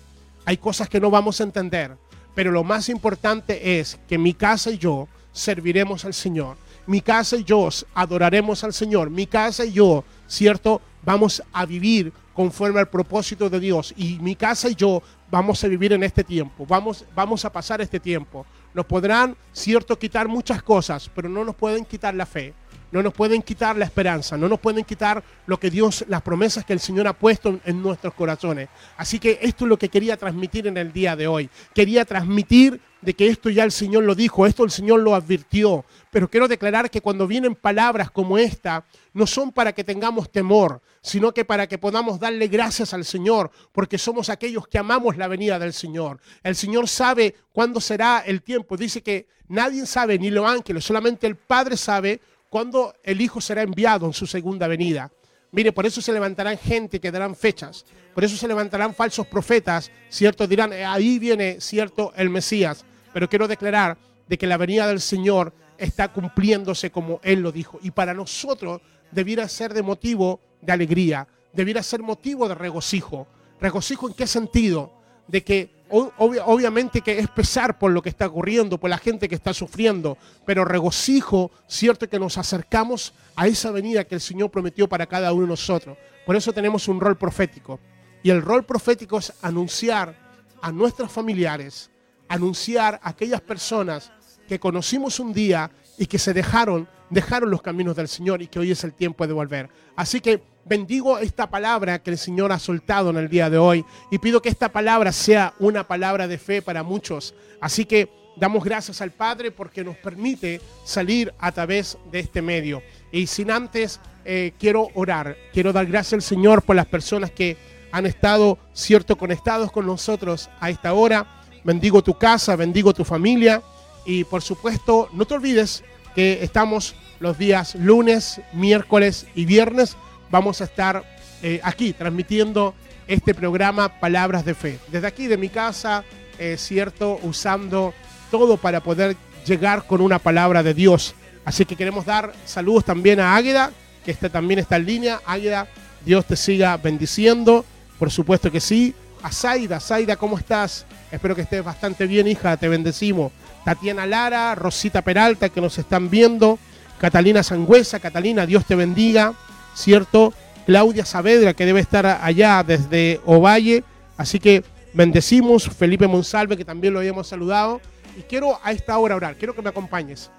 hay 0.46 0.58
cosas 0.58 0.90
que 0.90 1.00
no 1.00 1.10
vamos 1.10 1.40
a 1.40 1.44
entender, 1.44 1.98
pero 2.34 2.52
lo 2.52 2.64
más 2.64 2.90
importante 2.90 3.80
es 3.80 4.00
que 4.08 4.18
mi 4.18 4.34
casa 4.34 4.72
y 4.72 4.78
yo 4.78 5.08
serviremos 5.32 6.06
al 6.06 6.14
Señor. 6.14 6.58
Mi 6.88 7.02
casa 7.02 7.38
y 7.38 7.44
yo 7.44 7.70
adoraremos 7.94 8.64
al 8.64 8.74
Señor. 8.74 9.10
Mi 9.10 9.28
casa 9.28 9.66
y 9.66 9.74
yo, 9.74 10.04
¿cierto? 10.28 10.82
Vamos 11.04 11.44
a 11.54 11.66
vivir 11.66 12.12
conforme 12.34 12.80
al 12.80 12.90
propósito 12.90 13.50
de 13.50 13.60
Dios. 13.60 13.94
Y 13.98 14.18
mi 14.20 14.36
casa 14.36 14.70
y 14.70 14.76
yo 14.76 15.02
vamos 15.30 15.64
a 15.64 15.68
vivir 15.68 15.94
en 15.94 16.04
este 16.04 16.24
tiempo. 16.24 16.66
Vamos, 16.66 17.06
vamos 17.16 17.46
a 17.46 17.52
pasar 17.52 17.82
este 17.82 18.00
tiempo. 18.00 18.46
Nos 18.74 18.86
podrán, 18.86 19.36
cierto, 19.54 19.98
quitar 20.00 20.28
muchas 20.28 20.64
cosas, 20.64 21.10
pero 21.14 21.30
no 21.30 21.46
nos 21.46 21.56
pueden 21.56 21.86
quitar 21.86 22.16
la 22.16 22.26
fe 22.26 22.54
no 22.92 23.02
nos 23.02 23.14
pueden 23.14 23.42
quitar 23.42 23.78
la 23.78 23.86
esperanza, 23.86 24.38
no 24.38 24.48
nos 24.48 24.60
pueden 24.60 24.84
quitar 24.84 25.24
lo 25.46 25.60
que 25.60 25.70
Dios, 25.70 26.06
las 26.08 26.22
promesas 26.22 26.66
que 26.66 26.74
el 26.74 26.80
Señor 26.80 27.08
ha 27.08 27.14
puesto 27.14 27.60
en 27.66 27.82
nuestros 27.82 28.14
corazones. 28.14 28.70
Así 28.98 29.20
que 29.20 29.40
esto 29.42 29.66
es 29.66 29.70
lo 29.70 29.78
que 29.78 29.90
quería 29.90 30.18
transmitir 30.18 30.68
en 30.68 30.78
el 30.78 30.92
día 30.92 31.16
de 31.16 31.28
hoy. 31.28 31.50
Quería 31.74 32.06
transmitir 32.06 32.80
de 33.02 33.14
que 33.16 33.28
esto 33.28 33.50
ya 33.50 33.64
el 33.64 33.72
Señor 33.72 34.04
lo 34.04 34.14
dijo, 34.14 34.46
esto 34.46 34.64
el 34.64 34.72
Señor 34.72 35.00
lo 35.00 35.16
advirtió. 35.16 35.86
Pero 36.12 36.30
quiero 36.30 36.48
declarar 36.48 36.90
que 36.90 37.02
cuando 37.02 37.28
vienen 37.28 37.56
palabras 37.56 38.12
como 38.12 38.38
esta, 38.38 38.86
no 39.14 39.26
son 39.26 39.52
para 39.52 39.74
que 39.74 39.84
tengamos 39.84 40.32
temor, 40.32 40.82
sino 41.02 41.34
que 41.34 41.44
para 41.44 41.68
que 41.68 41.78
podamos 41.78 42.20
darle 42.20 42.48
gracias 42.48 42.94
al 42.94 43.06
Señor, 43.06 43.52
porque 43.72 43.98
somos 43.98 44.30
aquellos 44.30 44.68
que 44.68 44.78
amamos 44.78 45.18
la 45.18 45.28
venida 45.28 45.58
del 45.58 45.74
Señor. 45.74 46.20
El 46.44 46.56
Señor 46.56 46.88
sabe 46.88 47.36
cuándo 47.52 47.82
será 47.82 48.20
el 48.26 48.42
tiempo. 48.42 48.78
Dice 48.78 49.02
que 49.02 49.28
nadie 49.48 49.86
sabe, 49.86 50.20
ni 50.20 50.30
los 50.30 50.48
ángeles, 50.48 50.86
solamente 50.86 51.26
el 51.26 51.36
Padre 51.36 51.78
sabe 51.78 52.22
cuando 52.52 52.94
el 53.02 53.22
Hijo 53.22 53.40
será 53.40 53.62
enviado 53.62 54.06
en 54.06 54.12
su 54.12 54.28
segunda 54.28 54.68
venida. 54.68 55.10
Mire, 55.52 55.72
por 55.72 55.86
eso 55.86 56.02
se 56.02 56.12
levantarán 56.12 56.58
gente 56.58 57.00
que 57.00 57.10
darán 57.10 57.34
fechas, 57.34 57.86
por 58.14 58.26
eso 58.26 58.36
se 58.36 58.46
levantarán 58.46 58.94
falsos 58.94 59.26
profetas, 59.26 59.90
¿cierto? 60.10 60.46
Dirán, 60.46 60.74
eh, 60.74 60.84
ahí 60.84 61.18
viene, 61.18 61.62
¿cierto?, 61.62 62.12
el 62.14 62.30
Mesías. 62.30 62.84
Pero 63.14 63.30
quiero 63.30 63.48
declarar 63.48 63.98
de 64.28 64.38
que 64.38 64.48
la 64.48 64.58
venida 64.58 64.86
del 64.86 65.00
Señor 65.00 65.54
está 65.78 66.10
cumpliéndose 66.12 66.92
como 66.92 67.22
Él 67.24 67.40
lo 67.40 67.54
dijo. 67.54 67.80
Y 67.84 67.92
para 67.92 68.14
nosotros 68.14 68.82
debiera 69.12 69.48
ser 69.48 69.74
de 69.74 69.82
motivo 69.82 70.42
de 70.60 70.74
alegría, 70.74 71.30
debiera 71.54 71.82
ser 71.82 72.02
motivo 72.02 72.50
de 72.50 72.56
regocijo. 72.56 73.28
¿Regocijo 73.62 74.10
en 74.10 74.14
qué 74.14 74.28
sentido? 74.28 74.92
De 75.26 75.42
que 75.42 75.81
obviamente 75.92 77.02
que 77.02 77.20
es 77.20 77.28
pesar 77.28 77.78
por 77.78 77.92
lo 77.92 78.02
que 78.02 78.10
está 78.10 78.28
ocurriendo, 78.28 78.80
por 78.80 78.90
la 78.90 78.98
gente 78.98 79.28
que 79.28 79.36
está 79.36 79.54
sufriendo, 79.54 80.18
pero 80.46 80.66
regocijo, 80.66 81.52
cierto 81.68 82.10
que 82.10 82.20
nos 82.20 82.38
acercamos 82.38 83.14
a 83.36 83.48
esa 83.48 83.72
venida 83.72 84.06
que 84.06 84.16
el 84.16 84.22
Señor 84.22 84.50
prometió 84.50 84.88
para 84.88 85.06
cada 85.06 85.34
uno 85.34 85.44
de 85.44 85.50
nosotros. 85.50 85.98
Por 86.26 86.36
eso 86.36 86.54
tenemos 86.54 86.88
un 86.88 87.00
rol 87.00 87.18
profético. 87.18 87.80
Y 88.24 88.30
el 88.30 88.42
rol 88.42 88.66
profético 88.66 89.18
es 89.18 89.34
anunciar 89.42 90.16
a 90.62 90.72
nuestros 90.72 91.12
familiares, 91.12 91.90
anunciar 92.28 93.00
a 93.04 93.10
aquellas 93.10 93.42
personas 93.42 94.12
que 94.48 94.60
conocimos 94.60 95.20
un 95.20 95.34
día 95.34 95.72
y 95.98 96.06
que 96.06 96.20
se 96.20 96.34
dejaron, 96.34 96.88
dejaron 97.10 97.50
los 97.50 97.62
caminos 97.62 97.96
del 97.96 98.08
Señor 98.08 98.42
y 98.42 98.48
que 98.48 98.60
hoy 98.60 98.72
es 98.72 98.84
el 98.84 98.94
tiempo 98.94 99.26
de 99.26 99.34
volver. 99.34 99.70
Así 99.96 100.22
que 100.22 100.44
bendigo 100.66 101.20
esta 101.20 101.50
palabra 101.50 102.02
que 102.02 102.12
el 102.12 102.18
Señor 102.18 102.52
ha 102.52 102.60
soltado 102.60 103.10
en 103.10 103.18
el 103.18 103.30
día 103.30 103.50
de 103.50 103.58
hoy 103.58 103.86
y 104.10 104.20
pido 104.20 104.42
que 104.42 104.50
esta 104.50 104.70
palabra 104.70 105.12
sea 105.12 105.54
una 105.60 105.88
palabra 105.88 106.28
de 106.28 106.38
fe 106.38 106.62
para 106.62 106.84
muchos. 106.84 107.34
Así 107.60 107.86
que 107.86 108.10
damos 108.36 108.64
gracias 108.64 109.02
al 109.02 109.12
Padre 109.12 109.52
porque 109.52 109.84
nos 109.84 109.98
permite 109.98 110.62
salir 110.84 111.34
a 111.40 111.52
través 111.52 111.98
de 112.12 112.20
este 112.20 112.42
medio. 112.42 112.82
Y 113.12 113.28
sin 113.28 113.52
antes, 113.52 114.00
eh, 114.26 114.54
quiero 114.60 114.90
orar, 114.94 115.36
quiero 115.54 115.74
dar 115.74 115.86
gracias 115.86 116.14
al 116.14 116.22
Señor 116.22 116.64
por 116.64 116.76
las 116.76 116.86
personas 116.86 117.32
que 117.32 117.58
han 117.92 118.06
estado, 118.06 118.58
cierto, 118.74 119.18
conectados 119.18 119.72
con 119.72 119.86
nosotros 119.86 120.50
a 120.60 120.70
esta 120.70 120.94
hora. 120.94 121.42
Bendigo 121.64 122.02
tu 122.02 122.18
casa, 122.18 122.56
bendigo 122.56 122.94
tu 122.94 123.04
familia 123.04 123.62
y 124.06 124.24
por 124.24 124.42
supuesto 124.42 125.10
no 125.14 125.26
te 125.26 125.34
olvides 125.36 125.84
que 126.16 126.44
estamos 126.44 126.96
los 127.20 127.38
días 127.38 127.76
lunes, 127.76 128.42
miércoles 128.54 129.28
y 129.36 129.46
viernes 129.46 129.96
vamos 130.32 130.62
a 130.62 130.64
estar 130.64 131.04
eh, 131.44 131.60
aquí 131.64 131.94
transmitiendo 131.94 132.74
este 133.08 133.36
programa 133.36 134.00
Palabras 134.00 134.46
de 134.46 134.56
Fe. 134.56 134.80
Desde 134.88 135.08
aquí, 135.08 135.28
de 135.28 135.38
mi 135.38 135.50
casa, 135.50 136.04
es 136.40 136.62
cierto, 136.62 137.20
usando 137.24 137.94
todo 138.32 138.58
para 138.58 138.82
poder 138.82 139.18
llegar 139.46 139.86
con 139.86 140.02
una 140.02 140.18
palabra 140.18 140.64
de 140.64 140.74
Dios. 140.74 141.14
Así 141.44 141.66
que 141.66 141.76
queremos 141.76 142.06
dar 142.06 142.34
saludos 142.46 142.86
también 142.86 143.20
a 143.20 143.36
Águeda, 143.36 143.72
que 144.06 144.12
está, 144.12 144.30
también 144.30 144.60
está 144.60 144.78
en 144.78 144.86
línea. 144.86 145.22
Águeda, 145.26 145.68
Dios 146.06 146.26
te 146.26 146.36
siga 146.36 146.78
bendiciendo. 146.78 147.66
Por 148.00 148.10
supuesto 148.10 148.52
que 148.52 148.60
sí. 148.60 148.96
A 149.24 149.32
Zaida, 149.32 149.80
Zaida, 149.80 150.16
¿cómo 150.16 150.38
estás? 150.38 150.86
Espero 151.12 151.36
que 151.36 151.42
estés 151.42 151.64
bastante 151.64 152.08
bien, 152.08 152.28
hija, 152.28 152.58
te 152.58 152.68
bendecimos. 152.68 153.32
Tatiana 153.64 154.08
Lara, 154.08 154.56
Rosita 154.56 155.04
Peralta, 155.04 155.50
que 155.50 155.62
nos 155.62 155.78
están 155.78 156.10
viendo. 156.10 156.58
Catalina 157.00 157.44
Sangüesa, 157.44 158.00
Catalina, 158.00 158.46
Dios 158.46 158.66
te 158.66 158.74
bendiga. 158.74 159.34
¿Cierto? 159.74 160.34
Claudia 160.66 161.06
Saavedra, 161.06 161.54
que 161.54 161.66
debe 161.66 161.80
estar 161.80 162.06
allá 162.06 162.64
desde 162.64 163.20
Ovalle. 163.26 163.84
Así 164.18 164.40
que 164.40 164.64
bendecimos. 164.94 165.68
Felipe 165.68 166.08
Monsalve, 166.08 166.58
que 166.58 166.66
también 166.66 166.94
lo 166.94 167.00
habíamos 167.00 167.28
saludado. 167.28 167.82
Y 168.18 168.22
quiero 168.22 168.60
a 168.64 168.72
esta 168.72 168.98
hora 168.98 169.16
orar, 169.16 169.36
quiero 169.38 169.56
que 169.56 169.62
me 169.62 169.70
acompañes. 169.70 170.30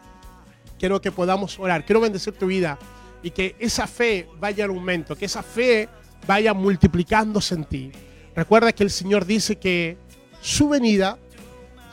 Quiero 0.78 1.00
que 1.00 1.12
podamos 1.12 1.58
orar, 1.58 1.84
quiero 1.84 2.00
bendecir 2.00 2.34
tu 2.34 2.46
vida 2.46 2.78
y 3.22 3.30
que 3.30 3.54
esa 3.60 3.86
fe 3.86 4.28
vaya 4.40 4.64
en 4.64 4.70
aumento, 4.70 5.14
que 5.14 5.26
esa 5.26 5.42
fe 5.42 5.88
vaya 6.26 6.52
multiplicándose 6.54 7.54
en 7.54 7.64
ti. 7.64 7.92
Recuerda 8.34 8.72
que 8.72 8.82
el 8.82 8.90
Señor 8.90 9.24
dice 9.24 9.56
que 9.56 9.96
su 10.40 10.68
venida 10.68 11.18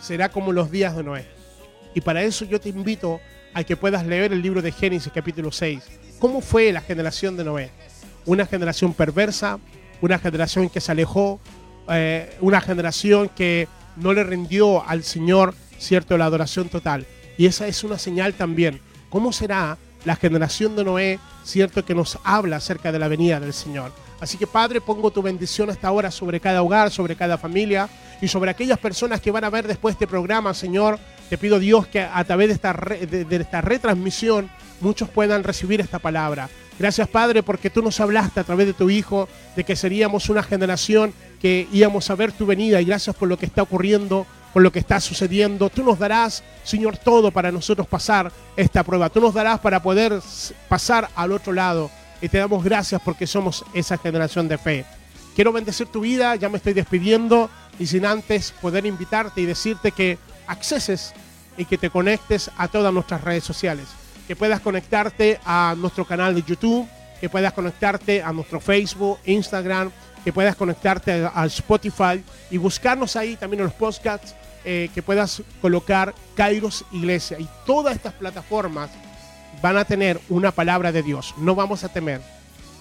será 0.01 0.29
como 0.29 0.51
los 0.51 0.71
días 0.71 0.95
de 0.95 1.03
Noé. 1.03 1.27
Y 1.93 2.01
para 2.01 2.23
eso 2.23 2.45
yo 2.45 2.59
te 2.59 2.69
invito 2.69 3.19
a 3.53 3.63
que 3.63 3.77
puedas 3.77 4.05
leer 4.05 4.33
el 4.33 4.41
libro 4.41 4.61
de 4.61 4.71
Génesis 4.71 5.11
capítulo 5.13 5.51
6 5.51 6.08
¿Cómo 6.19 6.41
fue 6.41 6.71
la 6.73 6.81
generación 6.81 7.37
de 7.37 7.45
Noé? 7.45 7.71
Una 8.25 8.45
generación 8.45 8.93
perversa, 8.93 9.57
una 10.01 10.19
generación 10.19 10.69
que 10.69 10.81
se 10.81 10.91
alejó, 10.91 11.39
eh, 11.89 12.35
una 12.41 12.59
generación 12.59 13.29
que 13.29 13.69
no 13.95 14.11
le 14.11 14.25
rindió 14.25 14.85
al 14.85 15.03
Señor, 15.03 15.55
¿cierto?, 15.77 16.17
la 16.17 16.25
adoración 16.25 16.67
total. 16.67 17.05
Y 17.37 17.45
esa 17.45 17.67
es 17.67 17.85
una 17.85 17.97
señal 17.97 18.33
también. 18.33 18.81
¿Cómo 19.09 19.31
será 19.31 19.77
la 20.03 20.17
generación 20.17 20.75
de 20.75 20.83
Noé, 20.83 21.19
cierto, 21.45 21.85
que 21.85 21.95
nos 21.95 22.19
habla 22.25 22.57
acerca 22.57 22.91
de 22.91 22.99
la 22.99 23.07
venida 23.07 23.39
del 23.39 23.53
Señor? 23.53 23.93
Así 24.19 24.37
que 24.37 24.45
Padre, 24.45 24.81
pongo 24.81 25.11
tu 25.11 25.21
bendición 25.21 25.69
hasta 25.69 25.87
ahora 25.87 26.11
sobre 26.11 26.41
cada 26.41 26.61
hogar, 26.61 26.91
sobre 26.91 27.15
cada 27.15 27.37
familia 27.37 27.87
y 28.21 28.27
sobre 28.27 28.51
aquellas 28.51 28.77
personas 28.77 29.21
que 29.21 29.31
van 29.31 29.45
a 29.45 29.49
ver 29.49 29.65
después 29.65 29.93
este 29.93 30.05
programa, 30.05 30.53
Señor. 30.53 30.99
Te 31.29 31.37
pido 31.37 31.59
Dios 31.59 31.87
que 31.87 32.01
a 32.01 32.23
través 32.23 32.47
de 32.47 32.53
esta, 32.55 32.73
de 32.73 33.35
esta 33.35 33.61
retransmisión 33.61 34.49
muchos 34.81 35.09
puedan 35.09 35.43
recibir 35.43 35.79
esta 35.79 35.99
palabra. 35.99 36.49
Gracias 36.79 37.07
Padre 37.09 37.43
porque 37.43 37.69
tú 37.69 37.81
nos 37.81 37.99
hablaste 37.99 38.39
a 38.39 38.43
través 38.43 38.65
de 38.65 38.73
tu 38.73 38.89
Hijo 38.89 39.27
de 39.55 39.63
que 39.63 39.75
seríamos 39.75 40.29
una 40.29 40.41
generación 40.41 41.13
que 41.41 41.67
íbamos 41.71 42.09
a 42.09 42.15
ver 42.15 42.31
tu 42.31 42.45
venida 42.45 42.81
y 42.81 42.85
gracias 42.85 43.15
por 43.15 43.27
lo 43.27 43.37
que 43.37 43.45
está 43.45 43.61
ocurriendo, 43.61 44.25
por 44.53 44.63
lo 44.63 44.71
que 44.71 44.79
está 44.79 44.99
sucediendo. 44.99 45.69
Tú 45.69 45.83
nos 45.83 45.99
darás, 45.99 46.43
Señor, 46.63 46.97
todo 46.97 47.31
para 47.31 47.51
nosotros 47.51 47.85
pasar 47.85 48.31
esta 48.55 48.83
prueba. 48.83 49.09
Tú 49.09 49.19
nos 49.19 49.33
darás 49.33 49.59
para 49.59 49.83
poder 49.83 50.19
pasar 50.67 51.09
al 51.15 51.31
otro 51.31 51.53
lado. 51.53 51.91
Y 52.21 52.29
te 52.29 52.37
damos 52.37 52.63
gracias 52.63 53.01
porque 53.03 53.27
somos 53.27 53.63
esa 53.73 53.97
generación 53.97 54.47
de 54.47 54.57
fe. 54.57 54.85
Quiero 55.35 55.53
bendecir 55.53 55.87
tu 55.87 56.01
vida, 56.01 56.35
ya 56.35 56.49
me 56.49 56.57
estoy 56.57 56.73
despidiendo 56.73 57.49
y 57.77 57.87
sin 57.87 58.05
antes 58.05 58.51
poder 58.61 58.85
invitarte 58.85 59.41
y 59.41 59.45
decirte 59.45 59.91
que 59.91 60.17
acceses 60.49 61.13
y 61.57 61.65
que 61.65 61.77
te 61.77 61.89
conectes 61.89 62.51
a 62.57 62.67
todas 62.67 62.93
nuestras 62.93 63.23
redes 63.23 63.43
sociales 63.43 63.87
que 64.29 64.35
puedas 64.35 64.59
conectarte 64.59 65.39
a 65.43 65.73
nuestro 65.75 66.05
canal 66.05 66.35
de 66.35 66.43
YouTube, 66.43 66.87
que 67.19 67.29
puedas 67.29 67.51
conectarte 67.51 68.21
a 68.21 68.31
nuestro 68.31 68.59
Facebook, 68.59 69.17
Instagram, 69.25 69.89
que 70.23 70.31
puedas 70.31 70.55
conectarte 70.55 71.25
a, 71.25 71.31
a 71.33 71.47
Spotify 71.47 72.23
y 72.51 72.57
buscarnos 72.57 73.15
ahí 73.15 73.35
también 73.37 73.61
en 73.61 73.65
los 73.65 73.73
podcasts, 73.73 74.35
eh, 74.63 74.91
que 74.93 75.01
puedas 75.01 75.41
colocar 75.63 76.13
Kairos 76.35 76.85
Iglesia. 76.91 77.39
Y 77.39 77.49
todas 77.65 77.95
estas 77.95 78.13
plataformas 78.13 78.91
van 79.63 79.77
a 79.77 79.85
tener 79.85 80.21
una 80.29 80.51
palabra 80.51 80.91
de 80.91 81.01
Dios. 81.01 81.33
No 81.37 81.55
vamos 81.55 81.83
a 81.83 81.89
temer. 81.89 82.21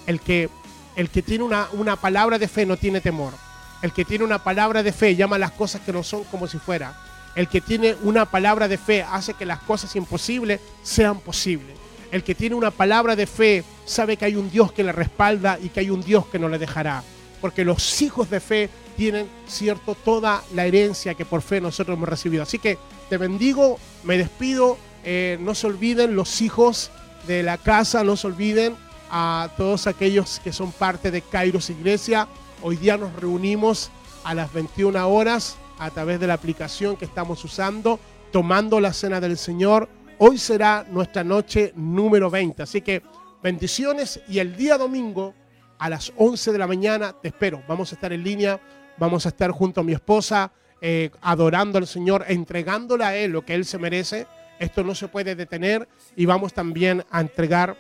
El 0.07 0.21
que, 0.21 0.51
el 0.97 1.09
que 1.09 1.23
tiene 1.23 1.45
una, 1.45 1.69
una 1.73 1.97
palabra 1.97 2.39
de 2.39 2.49
fe 2.49 2.67
no 2.67 2.77
tiene 2.77 3.01
temor. 3.01 3.33
El 3.81 3.95
que 3.95 4.05
tiene 4.05 4.23
una 4.23 4.45
palabra 4.45 4.83
de 4.83 4.93
fe 4.93 5.17
llama 5.17 5.39
las 5.39 5.53
cosas 5.53 5.81
que 5.81 5.95
no 5.95 6.03
son 6.03 6.25
como 6.25 6.47
si 6.47 6.59
fuera. 6.59 6.93
El 7.35 7.49
que 7.49 7.61
tiene 7.61 7.97
una 8.03 8.27
palabra 8.27 8.69
de 8.69 8.79
fe 8.79 9.03
hace 9.03 9.35
que 9.35 9.47
las 9.47 9.61
cosas 9.61 9.95
imposibles 9.97 10.61
sean 10.83 11.21
posibles. 11.21 11.77
El 12.11 12.25
que 12.25 12.35
tiene 12.35 12.55
una 12.55 12.71
palabra 12.71 13.17
de 13.17 13.27
fe 13.27 13.65
sabe 13.85 14.17
que 14.17 14.25
hay 14.25 14.37
un 14.37 14.51
Dios 14.51 14.73
que 14.73 14.83
le 14.83 14.93
respalda 14.93 15.59
y 15.63 15.69
que 15.69 15.81
hay 15.81 15.91
un 15.91 16.03
Dios 16.03 16.27
que 16.27 16.39
no 16.39 16.49
le 16.49 16.59
dejará. 16.59 17.03
Porque 17.41 17.65
los 17.65 18.03
hijos 18.03 18.31
de 18.31 18.41
fe 18.41 18.71
tienen, 18.97 19.29
cierto, 19.47 19.95
toda 19.95 20.43
la 20.55 20.67
herencia 20.67 21.15
que 21.15 21.25
por 21.25 21.43
fe 21.43 21.61
nosotros 21.61 21.97
hemos 21.97 22.09
recibido. 22.09 22.43
Así 22.43 22.59
que 22.59 22.79
te 23.09 23.19
bendigo, 23.19 23.79
me 24.05 24.19
despido. 24.19 24.79
Eh, 25.05 25.39
no 25.41 25.55
se 25.55 25.67
olviden 25.67 26.17
los 26.17 26.41
hijos 26.41 26.91
de 27.27 27.43
la 27.43 27.59
casa, 27.59 28.03
no 28.03 28.17
se 28.17 28.27
olviden 28.27 28.75
a 29.11 29.51
todos 29.57 29.87
aquellos 29.87 30.41
que 30.43 30.53
son 30.53 30.73
parte 30.73 31.11
de 31.11 31.23
Kairos 31.23 31.71
Iglesia. 31.71 32.27
Hoy 32.63 32.77
día 32.77 32.97
nos 32.97 33.15
reunimos 33.15 33.91
a 34.25 34.35
las 34.35 34.53
21 34.53 35.09
horas 35.09 35.57
a 35.79 35.91
través 35.91 36.21
de 36.21 36.27
la 36.27 36.35
aplicación 36.35 36.97
que 36.97 37.05
estamos 37.05 37.45
usando, 37.45 37.99
tomando 38.33 38.81
la 38.81 38.93
cena 38.93 39.21
del 39.21 39.39
Señor. 39.39 39.89
Hoy 40.19 40.39
será 40.39 40.85
nuestra 40.91 41.25
noche 41.25 41.73
número 41.77 42.31
20. 42.31 42.63
Así 42.63 42.81
que 42.81 43.03
bendiciones 43.43 44.21
y 44.29 44.39
el 44.41 44.57
día 44.57 44.77
domingo 44.77 45.35
a 45.79 45.89
las 45.89 46.13
11 46.17 46.53
de 46.53 46.59
la 46.59 46.67
mañana 46.67 47.15
te 47.21 47.29
espero. 47.29 47.63
Vamos 47.69 47.93
a 47.93 47.95
estar 47.95 48.13
en 48.13 48.25
línea, 48.25 48.61
vamos 48.99 49.27
a 49.27 49.29
estar 49.29 49.51
junto 49.53 49.81
a 49.81 49.85
mi 49.85 49.93
esposa, 49.93 50.51
eh, 50.81 51.11
adorando 51.21 51.79
al 51.79 51.87
Señor, 51.87 52.25
entregándole 52.29 53.05
a 53.05 53.17
Él 53.17 53.33
lo 53.33 53.45
que 53.45 53.55
Él 53.55 53.65
se 53.65 53.79
merece. 53.79 54.27
Esto 54.59 54.83
no 54.83 54.95
se 54.95 55.07
puede 55.07 55.37
detener 55.37 55.89
y 56.17 56.27
vamos 56.27 56.53
también 56.53 57.05
a 57.11 57.21
entregar 57.21 57.77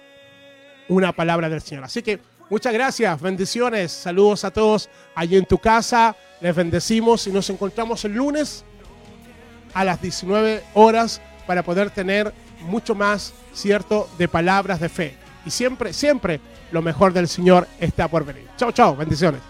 una 0.89 1.13
palabra 1.13 1.49
del 1.49 1.61
Señor. 1.61 1.85
Así 1.85 2.03
que 2.03 2.21
muchas 2.51 2.73
gracias, 2.73 3.21
bendiciones, 3.21 3.93
saludos 3.93 4.45
a 4.45 4.51
todos 4.51 4.89
allí 5.15 5.37
en 5.37 5.45
tu 5.45 5.59
casa, 5.59 6.17
les 6.41 6.55
bendecimos 6.55 7.27
y 7.27 7.33
nos 7.33 7.49
encontramos 7.51 8.05
el 8.05 8.13
lunes 8.13 8.65
a 9.75 9.85
las 9.85 10.01
19 10.01 10.63
horas 10.75 11.21
para 11.47 11.63
poder 11.63 11.91
tener 11.91 12.33
mucho 12.61 12.95
más, 12.95 13.33
cierto, 13.53 14.09
de 14.19 14.29
palabras 14.29 14.81
de 14.81 14.89
fe. 14.89 15.15
Y 15.47 15.51
siempre, 15.51 15.93
siempre 15.93 16.41
lo 16.73 16.83
mejor 16.83 17.13
del 17.13 17.29
Señor 17.29 17.67
está 17.81 18.09
por 18.09 18.25
venir. 18.25 18.47
Chao, 18.57 18.73
chao, 18.73 18.97
bendiciones. 18.97 19.41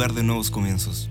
Lugar 0.00 0.14
de 0.14 0.22
nuevos 0.22 0.50
comienzos. 0.50 1.10